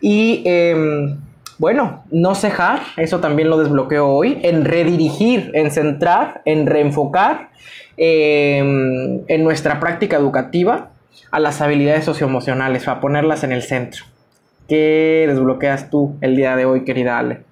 Y 0.00 0.42
em, 0.46 1.18
bueno, 1.58 2.04
no 2.10 2.34
cejar, 2.34 2.80
eso 2.96 3.20
también 3.20 3.50
lo 3.50 3.58
desbloqueo 3.58 4.08
hoy, 4.08 4.38
en 4.42 4.64
redirigir, 4.64 5.50
en 5.54 5.70
centrar, 5.70 6.40
en 6.44 6.66
reenfocar 6.66 7.50
em, 7.96 9.24
en 9.26 9.44
nuestra 9.44 9.80
práctica 9.80 10.16
educativa 10.16 10.90
a 11.30 11.40
las 11.40 11.60
habilidades 11.60 12.04
socioemocionales, 12.04 12.86
a 12.86 13.00
ponerlas 13.00 13.42
en 13.42 13.52
el 13.52 13.62
centro. 13.62 14.04
¿Qué 14.68 15.24
desbloqueas 15.26 15.90
tú 15.90 16.16
el 16.20 16.36
día 16.36 16.54
de 16.54 16.64
hoy, 16.64 16.84
querida 16.84 17.18
Ale? 17.18 17.42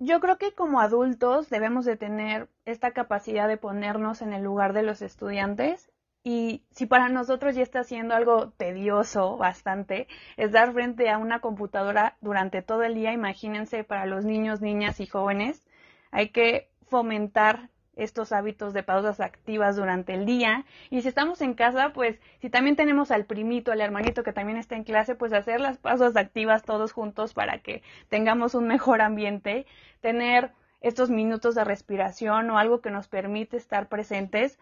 Yo 0.00 0.20
creo 0.20 0.38
que 0.38 0.52
como 0.52 0.80
adultos 0.80 1.50
debemos 1.50 1.84
de 1.84 1.96
tener 1.96 2.48
esta 2.64 2.92
capacidad 2.92 3.48
de 3.48 3.56
ponernos 3.56 4.22
en 4.22 4.32
el 4.32 4.44
lugar 4.44 4.72
de 4.72 4.84
los 4.84 5.02
estudiantes 5.02 5.87
y 6.28 6.62
si 6.72 6.84
para 6.84 7.08
nosotros 7.08 7.54
ya 7.54 7.62
está 7.62 7.84
siendo 7.84 8.14
algo 8.14 8.50
tedioso 8.50 9.38
bastante, 9.38 10.08
es 10.36 10.52
dar 10.52 10.74
frente 10.74 11.08
a 11.08 11.16
una 11.16 11.40
computadora 11.40 12.18
durante 12.20 12.60
todo 12.60 12.82
el 12.82 12.92
día, 12.92 13.14
imagínense 13.14 13.82
para 13.82 14.04
los 14.04 14.26
niños, 14.26 14.60
niñas 14.60 15.00
y 15.00 15.06
jóvenes, 15.06 15.64
hay 16.10 16.28
que 16.28 16.68
fomentar 16.86 17.70
estos 17.96 18.32
hábitos 18.32 18.74
de 18.74 18.82
pausas 18.82 19.20
activas 19.20 19.76
durante 19.76 20.12
el 20.12 20.26
día. 20.26 20.66
Y 20.90 21.00
si 21.00 21.08
estamos 21.08 21.40
en 21.40 21.54
casa, 21.54 21.94
pues 21.94 22.20
si 22.42 22.50
también 22.50 22.76
tenemos 22.76 23.10
al 23.10 23.24
primito, 23.24 23.72
al 23.72 23.80
hermanito 23.80 24.22
que 24.22 24.34
también 24.34 24.58
está 24.58 24.76
en 24.76 24.84
clase, 24.84 25.14
pues 25.14 25.32
hacer 25.32 25.62
las 25.62 25.78
pausas 25.78 26.14
activas 26.14 26.62
todos 26.62 26.92
juntos 26.92 27.32
para 27.32 27.60
que 27.60 27.82
tengamos 28.10 28.54
un 28.54 28.66
mejor 28.68 29.00
ambiente, 29.00 29.64
tener 30.02 30.52
estos 30.82 31.08
minutos 31.08 31.54
de 31.54 31.64
respiración 31.64 32.50
o 32.50 32.58
algo 32.58 32.82
que 32.82 32.90
nos 32.90 33.08
permite 33.08 33.56
estar 33.56 33.88
presentes 33.88 34.58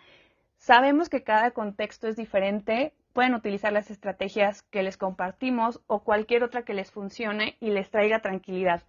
Sabemos 0.57 1.09
que 1.09 1.23
cada 1.23 1.53
contexto 1.53 2.09
es 2.09 2.17
diferente, 2.17 2.95
pueden 3.13 3.35
utilizar 3.35 3.73
las 3.73 3.91
estrategias 3.91 4.63
que 4.63 4.83
les 4.83 4.97
compartimos 4.97 5.81
o 5.87 6.03
cualquier 6.03 6.43
otra 6.43 6.65
que 6.65 6.75
les 6.75 6.91
funcione 6.91 7.57
y 7.61 7.71
les 7.71 7.91
traiga 7.91 8.21
tranquilidad. 8.21 8.83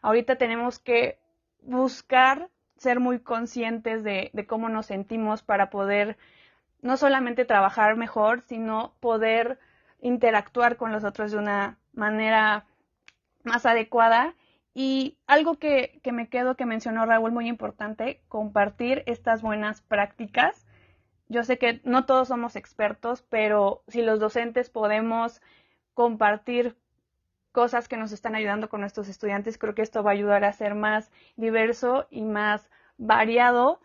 Ahorita 0.00 0.36
tenemos 0.36 0.78
que 0.78 1.18
buscar 1.60 2.48
ser 2.76 3.00
muy 3.00 3.20
conscientes 3.20 4.04
de, 4.04 4.30
cómo 4.48 4.68
nos 4.68 4.86
sentimos 4.86 5.42
para 5.42 5.70
poder 5.70 6.16
no 6.82 6.96
solamente 6.96 7.44
trabajar 7.44 7.96
mejor, 7.96 8.42
sino 8.42 8.94
poder 9.00 9.58
interactuar 10.00 10.76
con 10.76 10.92
los 10.92 11.04
otros 11.04 11.32
de 11.32 11.38
una 11.38 11.78
manera 11.92 12.66
más 13.42 13.64
adecuada. 13.64 14.34
Y 14.74 15.16
algo 15.26 15.58
que, 15.58 16.00
que 16.02 16.12
me 16.12 16.28
quedo 16.28 16.56
que 16.56 16.66
mencionó 16.66 17.06
Raúl 17.06 17.32
muy 17.32 17.48
importante, 17.48 18.20
compartir 18.28 19.02
estas 19.06 19.40
buenas 19.40 19.82
prácticas 19.82 20.63
yo 21.28 21.44
sé 21.44 21.58
que 21.58 21.80
no 21.84 22.04
todos 22.04 22.28
somos 22.28 22.56
expertos, 22.56 23.22
pero 23.28 23.82
si 23.88 24.02
los 24.02 24.20
docentes 24.20 24.70
podemos 24.70 25.40
compartir 25.94 26.76
cosas 27.52 27.88
que 27.88 27.96
nos 27.96 28.12
están 28.12 28.34
ayudando 28.34 28.68
con 28.68 28.80
nuestros 28.80 29.08
estudiantes, 29.08 29.58
creo 29.58 29.74
que 29.74 29.82
esto 29.82 30.02
va 30.02 30.10
a 30.10 30.14
ayudar 30.14 30.44
a 30.44 30.52
ser 30.52 30.74
más 30.74 31.10
diverso 31.36 32.06
y 32.10 32.22
más 32.22 32.68
variado 32.98 33.80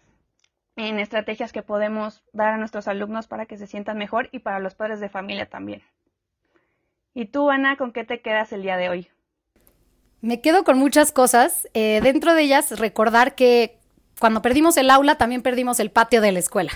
en 0.76 1.00
estrategias 1.00 1.52
que 1.52 1.62
podemos 1.62 2.24
dar 2.34 2.54
a 2.54 2.58
nuestros 2.58 2.88
alumnos 2.88 3.28
para 3.28 3.46
que 3.46 3.58
se 3.58 3.68
sientan 3.68 3.98
mejor 3.98 4.30
y 4.32 4.40
para 4.40 4.60
los 4.60 4.76
padres 4.76 5.00
de 5.00 5.10
familia 5.10 5.50
también. 5.50 5.84
¿Y 7.14 7.26
tú, 7.26 7.50
Ana, 7.50 7.76
con 7.78 7.92
qué 7.92 8.04
te 8.04 8.22
quedas 8.22 8.52
el 8.54 8.62
día 8.64 8.78
de 8.78 8.90
hoy? 8.90 9.10
Me 10.22 10.42
quedo 10.42 10.64
con 10.64 10.78
muchas 10.78 11.12
cosas. 11.12 11.68
Eh, 11.74 12.00
dentro 12.02 12.34
de 12.34 12.44
ellas, 12.44 12.80
recordar 12.80 13.36
que 13.36 13.79
cuando 14.20 14.42
perdimos 14.42 14.78
el 14.78 14.90
aula, 14.90 15.16
también 15.16 15.42
perdimos 15.42 15.80
el 15.80 15.92
patio 15.92 16.22
de 16.22 16.32
la 16.32 16.40
escuela. 16.40 16.72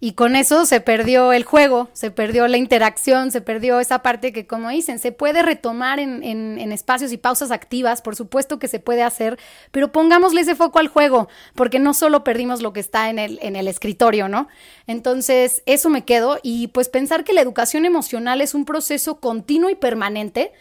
Y 0.00 0.12
con 0.12 0.36
eso 0.36 0.66
se 0.66 0.80
perdió 0.80 1.32
el 1.32 1.44
juego, 1.44 1.88
se 1.92 2.10
perdió 2.10 2.46
la 2.48 2.56
interacción, 2.56 3.30
se 3.30 3.40
perdió 3.40 3.80
esa 3.80 4.00
parte 4.00 4.32
que, 4.32 4.46
como 4.46 4.68
dicen, 4.68 4.98
se 4.98 5.12
puede 5.12 5.42
retomar 5.42 5.98
en, 5.98 6.72
espacios 6.72 7.12
y 7.12 7.16
pausas 7.16 7.50
activas, 7.50 8.02
por 8.02 8.16
supuesto 8.16 8.58
que 8.58 8.68
se 8.68 8.80
puede 8.80 9.02
hacer, 9.02 9.38
pero 9.70 9.92
pongámosle 9.92 10.40
ese 10.40 10.54
foco 10.54 10.78
al 10.78 10.88
juego, 10.88 11.28
porque 11.54 11.78
no 11.78 11.94
solo 11.94 12.24
perdimos 12.24 12.62
lo 12.62 12.72
que 12.72 12.80
está 12.80 13.10
en 13.10 13.18
el, 13.18 13.38
en 13.42 13.56
el 13.56 13.68
escritorio, 13.68 14.28
¿no? 14.28 14.48
Entonces, 14.86 15.62
eso 15.66 15.88
me 15.88 16.04
quedo 16.04 16.38
y 16.42 16.68
pues 16.68 16.88
pensar 16.88 17.24
que 17.24 17.32
la 17.32 17.40
educación 17.40 17.84
emocional 17.86 18.40
es 18.40 18.54
un 18.54 18.64
proceso 18.64 19.20
continuo 19.20 19.70
y 19.70 19.74
permanente 19.74 20.52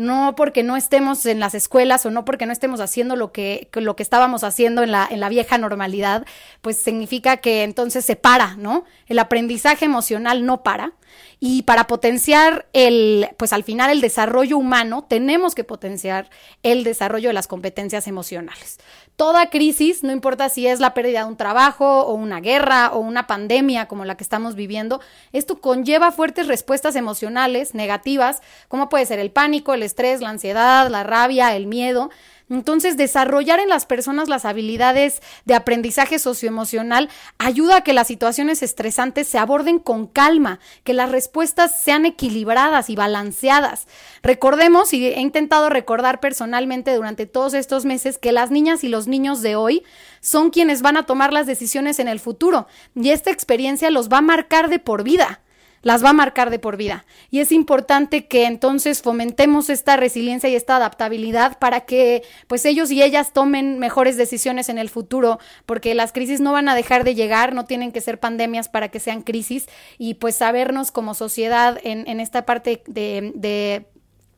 no 0.00 0.34
porque 0.34 0.62
no 0.62 0.76
estemos 0.76 1.26
en 1.26 1.40
las 1.40 1.54
escuelas 1.54 2.06
o 2.06 2.10
no 2.10 2.24
porque 2.24 2.46
no 2.46 2.52
estemos 2.52 2.80
haciendo 2.80 3.16
lo 3.16 3.32
que, 3.32 3.68
lo 3.74 3.96
que 3.96 4.02
estábamos 4.02 4.44
haciendo 4.44 4.82
en 4.82 4.90
la, 4.90 5.06
en 5.08 5.20
la 5.20 5.28
vieja 5.28 5.58
normalidad, 5.58 6.24
pues 6.62 6.78
significa 6.78 7.36
que 7.36 7.64
entonces 7.64 8.04
se 8.04 8.16
para, 8.16 8.56
¿no? 8.56 8.84
El 9.06 9.18
aprendizaje 9.18 9.84
emocional 9.84 10.46
no 10.46 10.62
para. 10.62 10.92
Y 11.38 11.62
para 11.62 11.86
potenciar 11.86 12.66
el, 12.72 13.28
pues 13.38 13.52
al 13.52 13.64
final 13.64 13.90
el 13.90 14.00
desarrollo 14.00 14.58
humano, 14.58 15.06
tenemos 15.08 15.54
que 15.54 15.64
potenciar 15.64 16.28
el 16.62 16.84
desarrollo 16.84 17.30
de 17.30 17.32
las 17.32 17.46
competencias 17.46 18.06
emocionales. 18.06 18.78
Toda 19.16 19.50
crisis, 19.50 20.02
no 20.02 20.12
importa 20.12 20.48
si 20.48 20.66
es 20.66 20.80
la 20.80 20.94
pérdida 20.94 21.20
de 21.20 21.28
un 21.28 21.36
trabajo 21.36 22.02
o 22.02 22.14
una 22.14 22.40
guerra 22.40 22.90
o 22.92 23.00
una 23.00 23.26
pandemia 23.26 23.86
como 23.86 24.04
la 24.04 24.16
que 24.16 24.24
estamos 24.24 24.54
viviendo, 24.54 25.00
esto 25.32 25.60
conlleva 25.60 26.12
fuertes 26.12 26.46
respuestas 26.46 26.96
emocionales 26.96 27.74
negativas, 27.74 28.40
como 28.68 28.88
puede 28.88 29.06
ser 29.06 29.18
el 29.18 29.30
pánico, 29.30 29.74
el 29.74 29.82
estrés, 29.82 30.20
la 30.20 30.30
ansiedad, 30.30 30.88
la 30.88 31.04
rabia, 31.04 31.54
el 31.54 31.66
miedo. 31.66 32.10
Entonces, 32.50 32.96
desarrollar 32.96 33.60
en 33.60 33.68
las 33.68 33.86
personas 33.86 34.28
las 34.28 34.44
habilidades 34.44 35.22
de 35.44 35.54
aprendizaje 35.54 36.18
socioemocional 36.18 37.08
ayuda 37.38 37.76
a 37.76 37.80
que 37.82 37.92
las 37.92 38.08
situaciones 38.08 38.64
estresantes 38.64 39.28
se 39.28 39.38
aborden 39.38 39.78
con 39.78 40.08
calma, 40.08 40.58
que 40.82 40.92
las 40.92 41.12
respuestas 41.12 41.80
sean 41.80 42.06
equilibradas 42.06 42.90
y 42.90 42.96
balanceadas. 42.96 43.86
Recordemos, 44.24 44.92
y 44.92 45.06
he 45.06 45.20
intentado 45.20 45.70
recordar 45.70 46.18
personalmente 46.18 46.92
durante 46.92 47.26
todos 47.26 47.54
estos 47.54 47.84
meses, 47.84 48.18
que 48.18 48.32
las 48.32 48.50
niñas 48.50 48.82
y 48.82 48.88
los 48.88 49.06
niños 49.06 49.42
de 49.42 49.54
hoy 49.54 49.84
son 50.20 50.50
quienes 50.50 50.82
van 50.82 50.96
a 50.96 51.06
tomar 51.06 51.32
las 51.32 51.46
decisiones 51.46 52.00
en 52.00 52.08
el 52.08 52.18
futuro, 52.18 52.66
y 52.96 53.10
esta 53.10 53.30
experiencia 53.30 53.90
los 53.90 54.08
va 54.08 54.18
a 54.18 54.22
marcar 54.22 54.68
de 54.68 54.80
por 54.80 55.04
vida 55.04 55.40
las 55.82 56.04
va 56.04 56.10
a 56.10 56.14
marcar 56.14 56.50
de 56.50 56.58
por 56.58 56.76
vida. 56.76 57.04
Y 57.30 57.40
es 57.40 57.52
importante 57.52 58.26
que 58.26 58.46
entonces 58.46 59.02
fomentemos 59.02 59.70
esta 59.70 59.96
resiliencia 59.96 60.48
y 60.48 60.54
esta 60.54 60.76
adaptabilidad 60.76 61.58
para 61.58 61.82
que 61.82 62.22
pues 62.46 62.64
ellos 62.64 62.90
y 62.90 63.02
ellas 63.02 63.32
tomen 63.32 63.78
mejores 63.78 64.16
decisiones 64.16 64.68
en 64.68 64.78
el 64.78 64.90
futuro, 64.90 65.38
porque 65.66 65.94
las 65.94 66.12
crisis 66.12 66.40
no 66.40 66.52
van 66.52 66.68
a 66.68 66.74
dejar 66.74 67.04
de 67.04 67.14
llegar, 67.14 67.54
no 67.54 67.64
tienen 67.64 67.92
que 67.92 68.00
ser 68.00 68.20
pandemias 68.20 68.68
para 68.68 68.88
que 68.88 69.00
sean 69.00 69.22
crisis 69.22 69.68
y 69.98 70.14
pues 70.14 70.36
sabernos 70.36 70.90
como 70.90 71.14
sociedad 71.14 71.78
en, 71.82 72.06
en 72.08 72.20
esta 72.20 72.44
parte 72.44 72.82
de, 72.86 73.32
de 73.34 73.86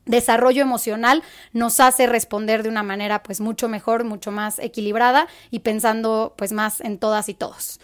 desarrollo 0.04 0.62
emocional 0.62 1.22
nos 1.52 1.80
hace 1.80 2.06
responder 2.06 2.62
de 2.62 2.68
una 2.68 2.82
manera 2.82 3.22
pues 3.22 3.40
mucho 3.40 3.68
mejor, 3.68 4.04
mucho 4.04 4.32
más 4.32 4.58
equilibrada 4.58 5.28
y 5.50 5.60
pensando 5.60 6.34
pues 6.36 6.52
más 6.52 6.80
en 6.80 6.98
todas 6.98 7.28
y 7.28 7.34
todos. 7.34 7.80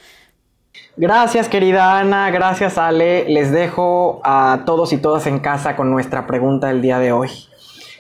Gracias 0.97 1.49
querida 1.49 1.99
Ana, 1.99 2.31
gracias 2.31 2.77
Ale. 2.77 3.29
Les 3.29 3.53
dejo 3.53 4.21
a 4.25 4.63
todos 4.67 4.93
y 4.93 4.99
todas 4.99 5.27
en 5.27 5.39
casa 5.39 5.77
con 5.77 5.91
nuestra 5.91 6.27
pregunta 6.27 6.69
del 6.69 6.83
día 6.83 6.99
de 6.99 7.13
hoy. 7.13 7.31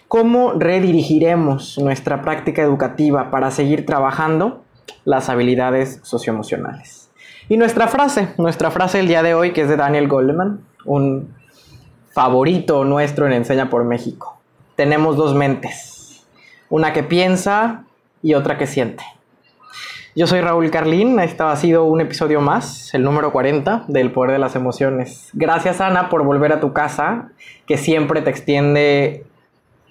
¿Cómo 0.08 0.52
redirigiremos 0.52 1.78
nuestra 1.78 2.22
práctica 2.22 2.62
educativa 2.62 3.30
para 3.30 3.50
seguir 3.50 3.86
trabajando 3.86 4.62
las 5.04 5.28
habilidades 5.28 6.00
socioemocionales? 6.02 7.10
Y 7.48 7.56
nuestra 7.56 7.88
frase, 7.88 8.30
nuestra 8.36 8.70
frase 8.70 8.98
del 8.98 9.06
día 9.06 9.22
de 9.22 9.34
hoy 9.34 9.52
que 9.52 9.62
es 9.62 9.68
de 9.68 9.76
Daniel 9.76 10.08
Goleman, 10.08 10.60
un 10.84 11.34
favorito 12.10 12.84
nuestro 12.84 13.26
en 13.26 13.32
Enseña 13.32 13.70
por 13.70 13.84
México. 13.84 14.38
Tenemos 14.74 15.16
dos 15.16 15.34
mentes, 15.34 16.26
una 16.68 16.92
que 16.92 17.02
piensa 17.02 17.84
y 18.22 18.34
otra 18.34 18.58
que 18.58 18.66
siente. 18.66 19.04
Yo 20.18 20.26
soy 20.26 20.40
Raúl 20.40 20.68
Carlín, 20.72 21.20
este 21.20 21.44
ha 21.44 21.54
sido 21.54 21.84
un 21.84 22.00
episodio 22.00 22.40
más, 22.40 22.92
el 22.92 23.04
número 23.04 23.30
40 23.30 23.84
del 23.86 24.10
Poder 24.10 24.32
de 24.32 24.40
las 24.40 24.56
Emociones. 24.56 25.30
Gracias 25.32 25.80
Ana 25.80 26.08
por 26.08 26.24
volver 26.24 26.52
a 26.52 26.58
tu 26.58 26.72
casa, 26.72 27.30
que 27.68 27.78
siempre 27.78 28.20
te 28.20 28.28
extiende 28.28 29.24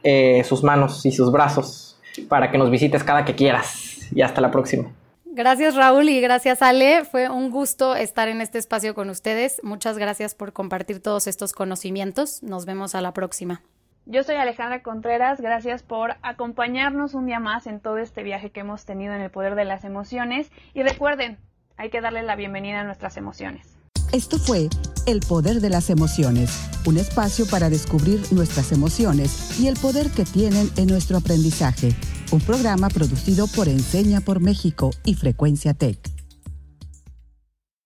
eh, 0.04 0.44
sus 0.44 0.66
manos 0.66 1.06
y 1.06 1.14
sus 1.14 1.32
brazos 1.32 1.98
para 2.28 2.52
que 2.52 2.58
nos 2.58 2.70
visites 2.70 3.06
cada 3.06 3.24
que 3.24 3.36
quieras. 3.36 4.00
Y 4.12 4.22
hasta 4.22 4.42
la 4.42 4.52
próxima. 4.52 4.92
Gracias 5.24 5.76
Raúl 5.76 6.10
y 6.10 6.20
gracias 6.20 6.62
Ale. 6.62 7.06
Fue 7.06 7.30
un 7.30 7.50
gusto 7.50 7.96
estar 7.96 8.28
en 8.28 8.42
este 8.42 8.58
espacio 8.58 8.94
con 8.96 9.10
ustedes. 9.10 9.62
Muchas 9.64 9.98
gracias 9.98 10.36
por 10.36 10.52
compartir 10.52 11.02
todos 11.02 11.28
estos 11.28 11.54
conocimientos. 11.54 12.44
Nos 12.44 12.66
vemos 12.66 12.96
a 12.96 13.02
la 13.02 13.14
próxima. 13.14 13.62
Yo 14.10 14.24
soy 14.24 14.36
Alejandra 14.36 14.82
Contreras, 14.84 15.42
gracias 15.42 15.84
por 15.84 16.16
acompañarnos 16.22 17.14
un 17.14 17.26
día 17.26 17.42
más 17.42 17.68
en 17.68 17.82
todo 17.82 17.98
este 17.98 18.24
viaje 18.24 18.52
que 18.52 18.62
hemos 18.62 18.86
tenido 18.86 19.14
en 19.14 19.20
el 19.20 19.30
poder 19.30 19.56
de 19.56 19.66
las 19.66 19.84
emociones 19.84 20.50
y 20.74 20.82
recuerden, 20.82 21.38
hay 21.76 21.90
que 21.90 22.00
darle 22.00 22.24
la 22.24 22.38
bienvenida 22.38 22.80
a 22.80 22.84
nuestras 22.86 23.18
emociones. 23.18 23.76
Esto 24.14 24.38
fue 24.40 24.70
El 25.06 25.20
Poder 25.20 25.60
de 25.60 25.70
las 25.70 25.90
Emociones, 25.90 26.70
un 26.86 26.96
espacio 26.96 27.46
para 27.48 27.70
descubrir 27.70 28.22
nuestras 28.32 28.72
emociones 28.72 29.60
y 29.60 29.68
el 29.68 29.76
poder 29.76 30.10
que 30.12 30.24
tienen 30.24 30.70
en 30.78 30.88
nuestro 30.88 31.18
aprendizaje, 31.18 31.90
un 32.32 32.40
programa 32.40 32.88
producido 32.88 33.46
por 33.48 33.68
Enseña 33.68 34.22
por 34.22 34.40
México 34.40 34.92
y 35.04 35.16
Frecuencia 35.16 35.74
Tech. 35.74 36.17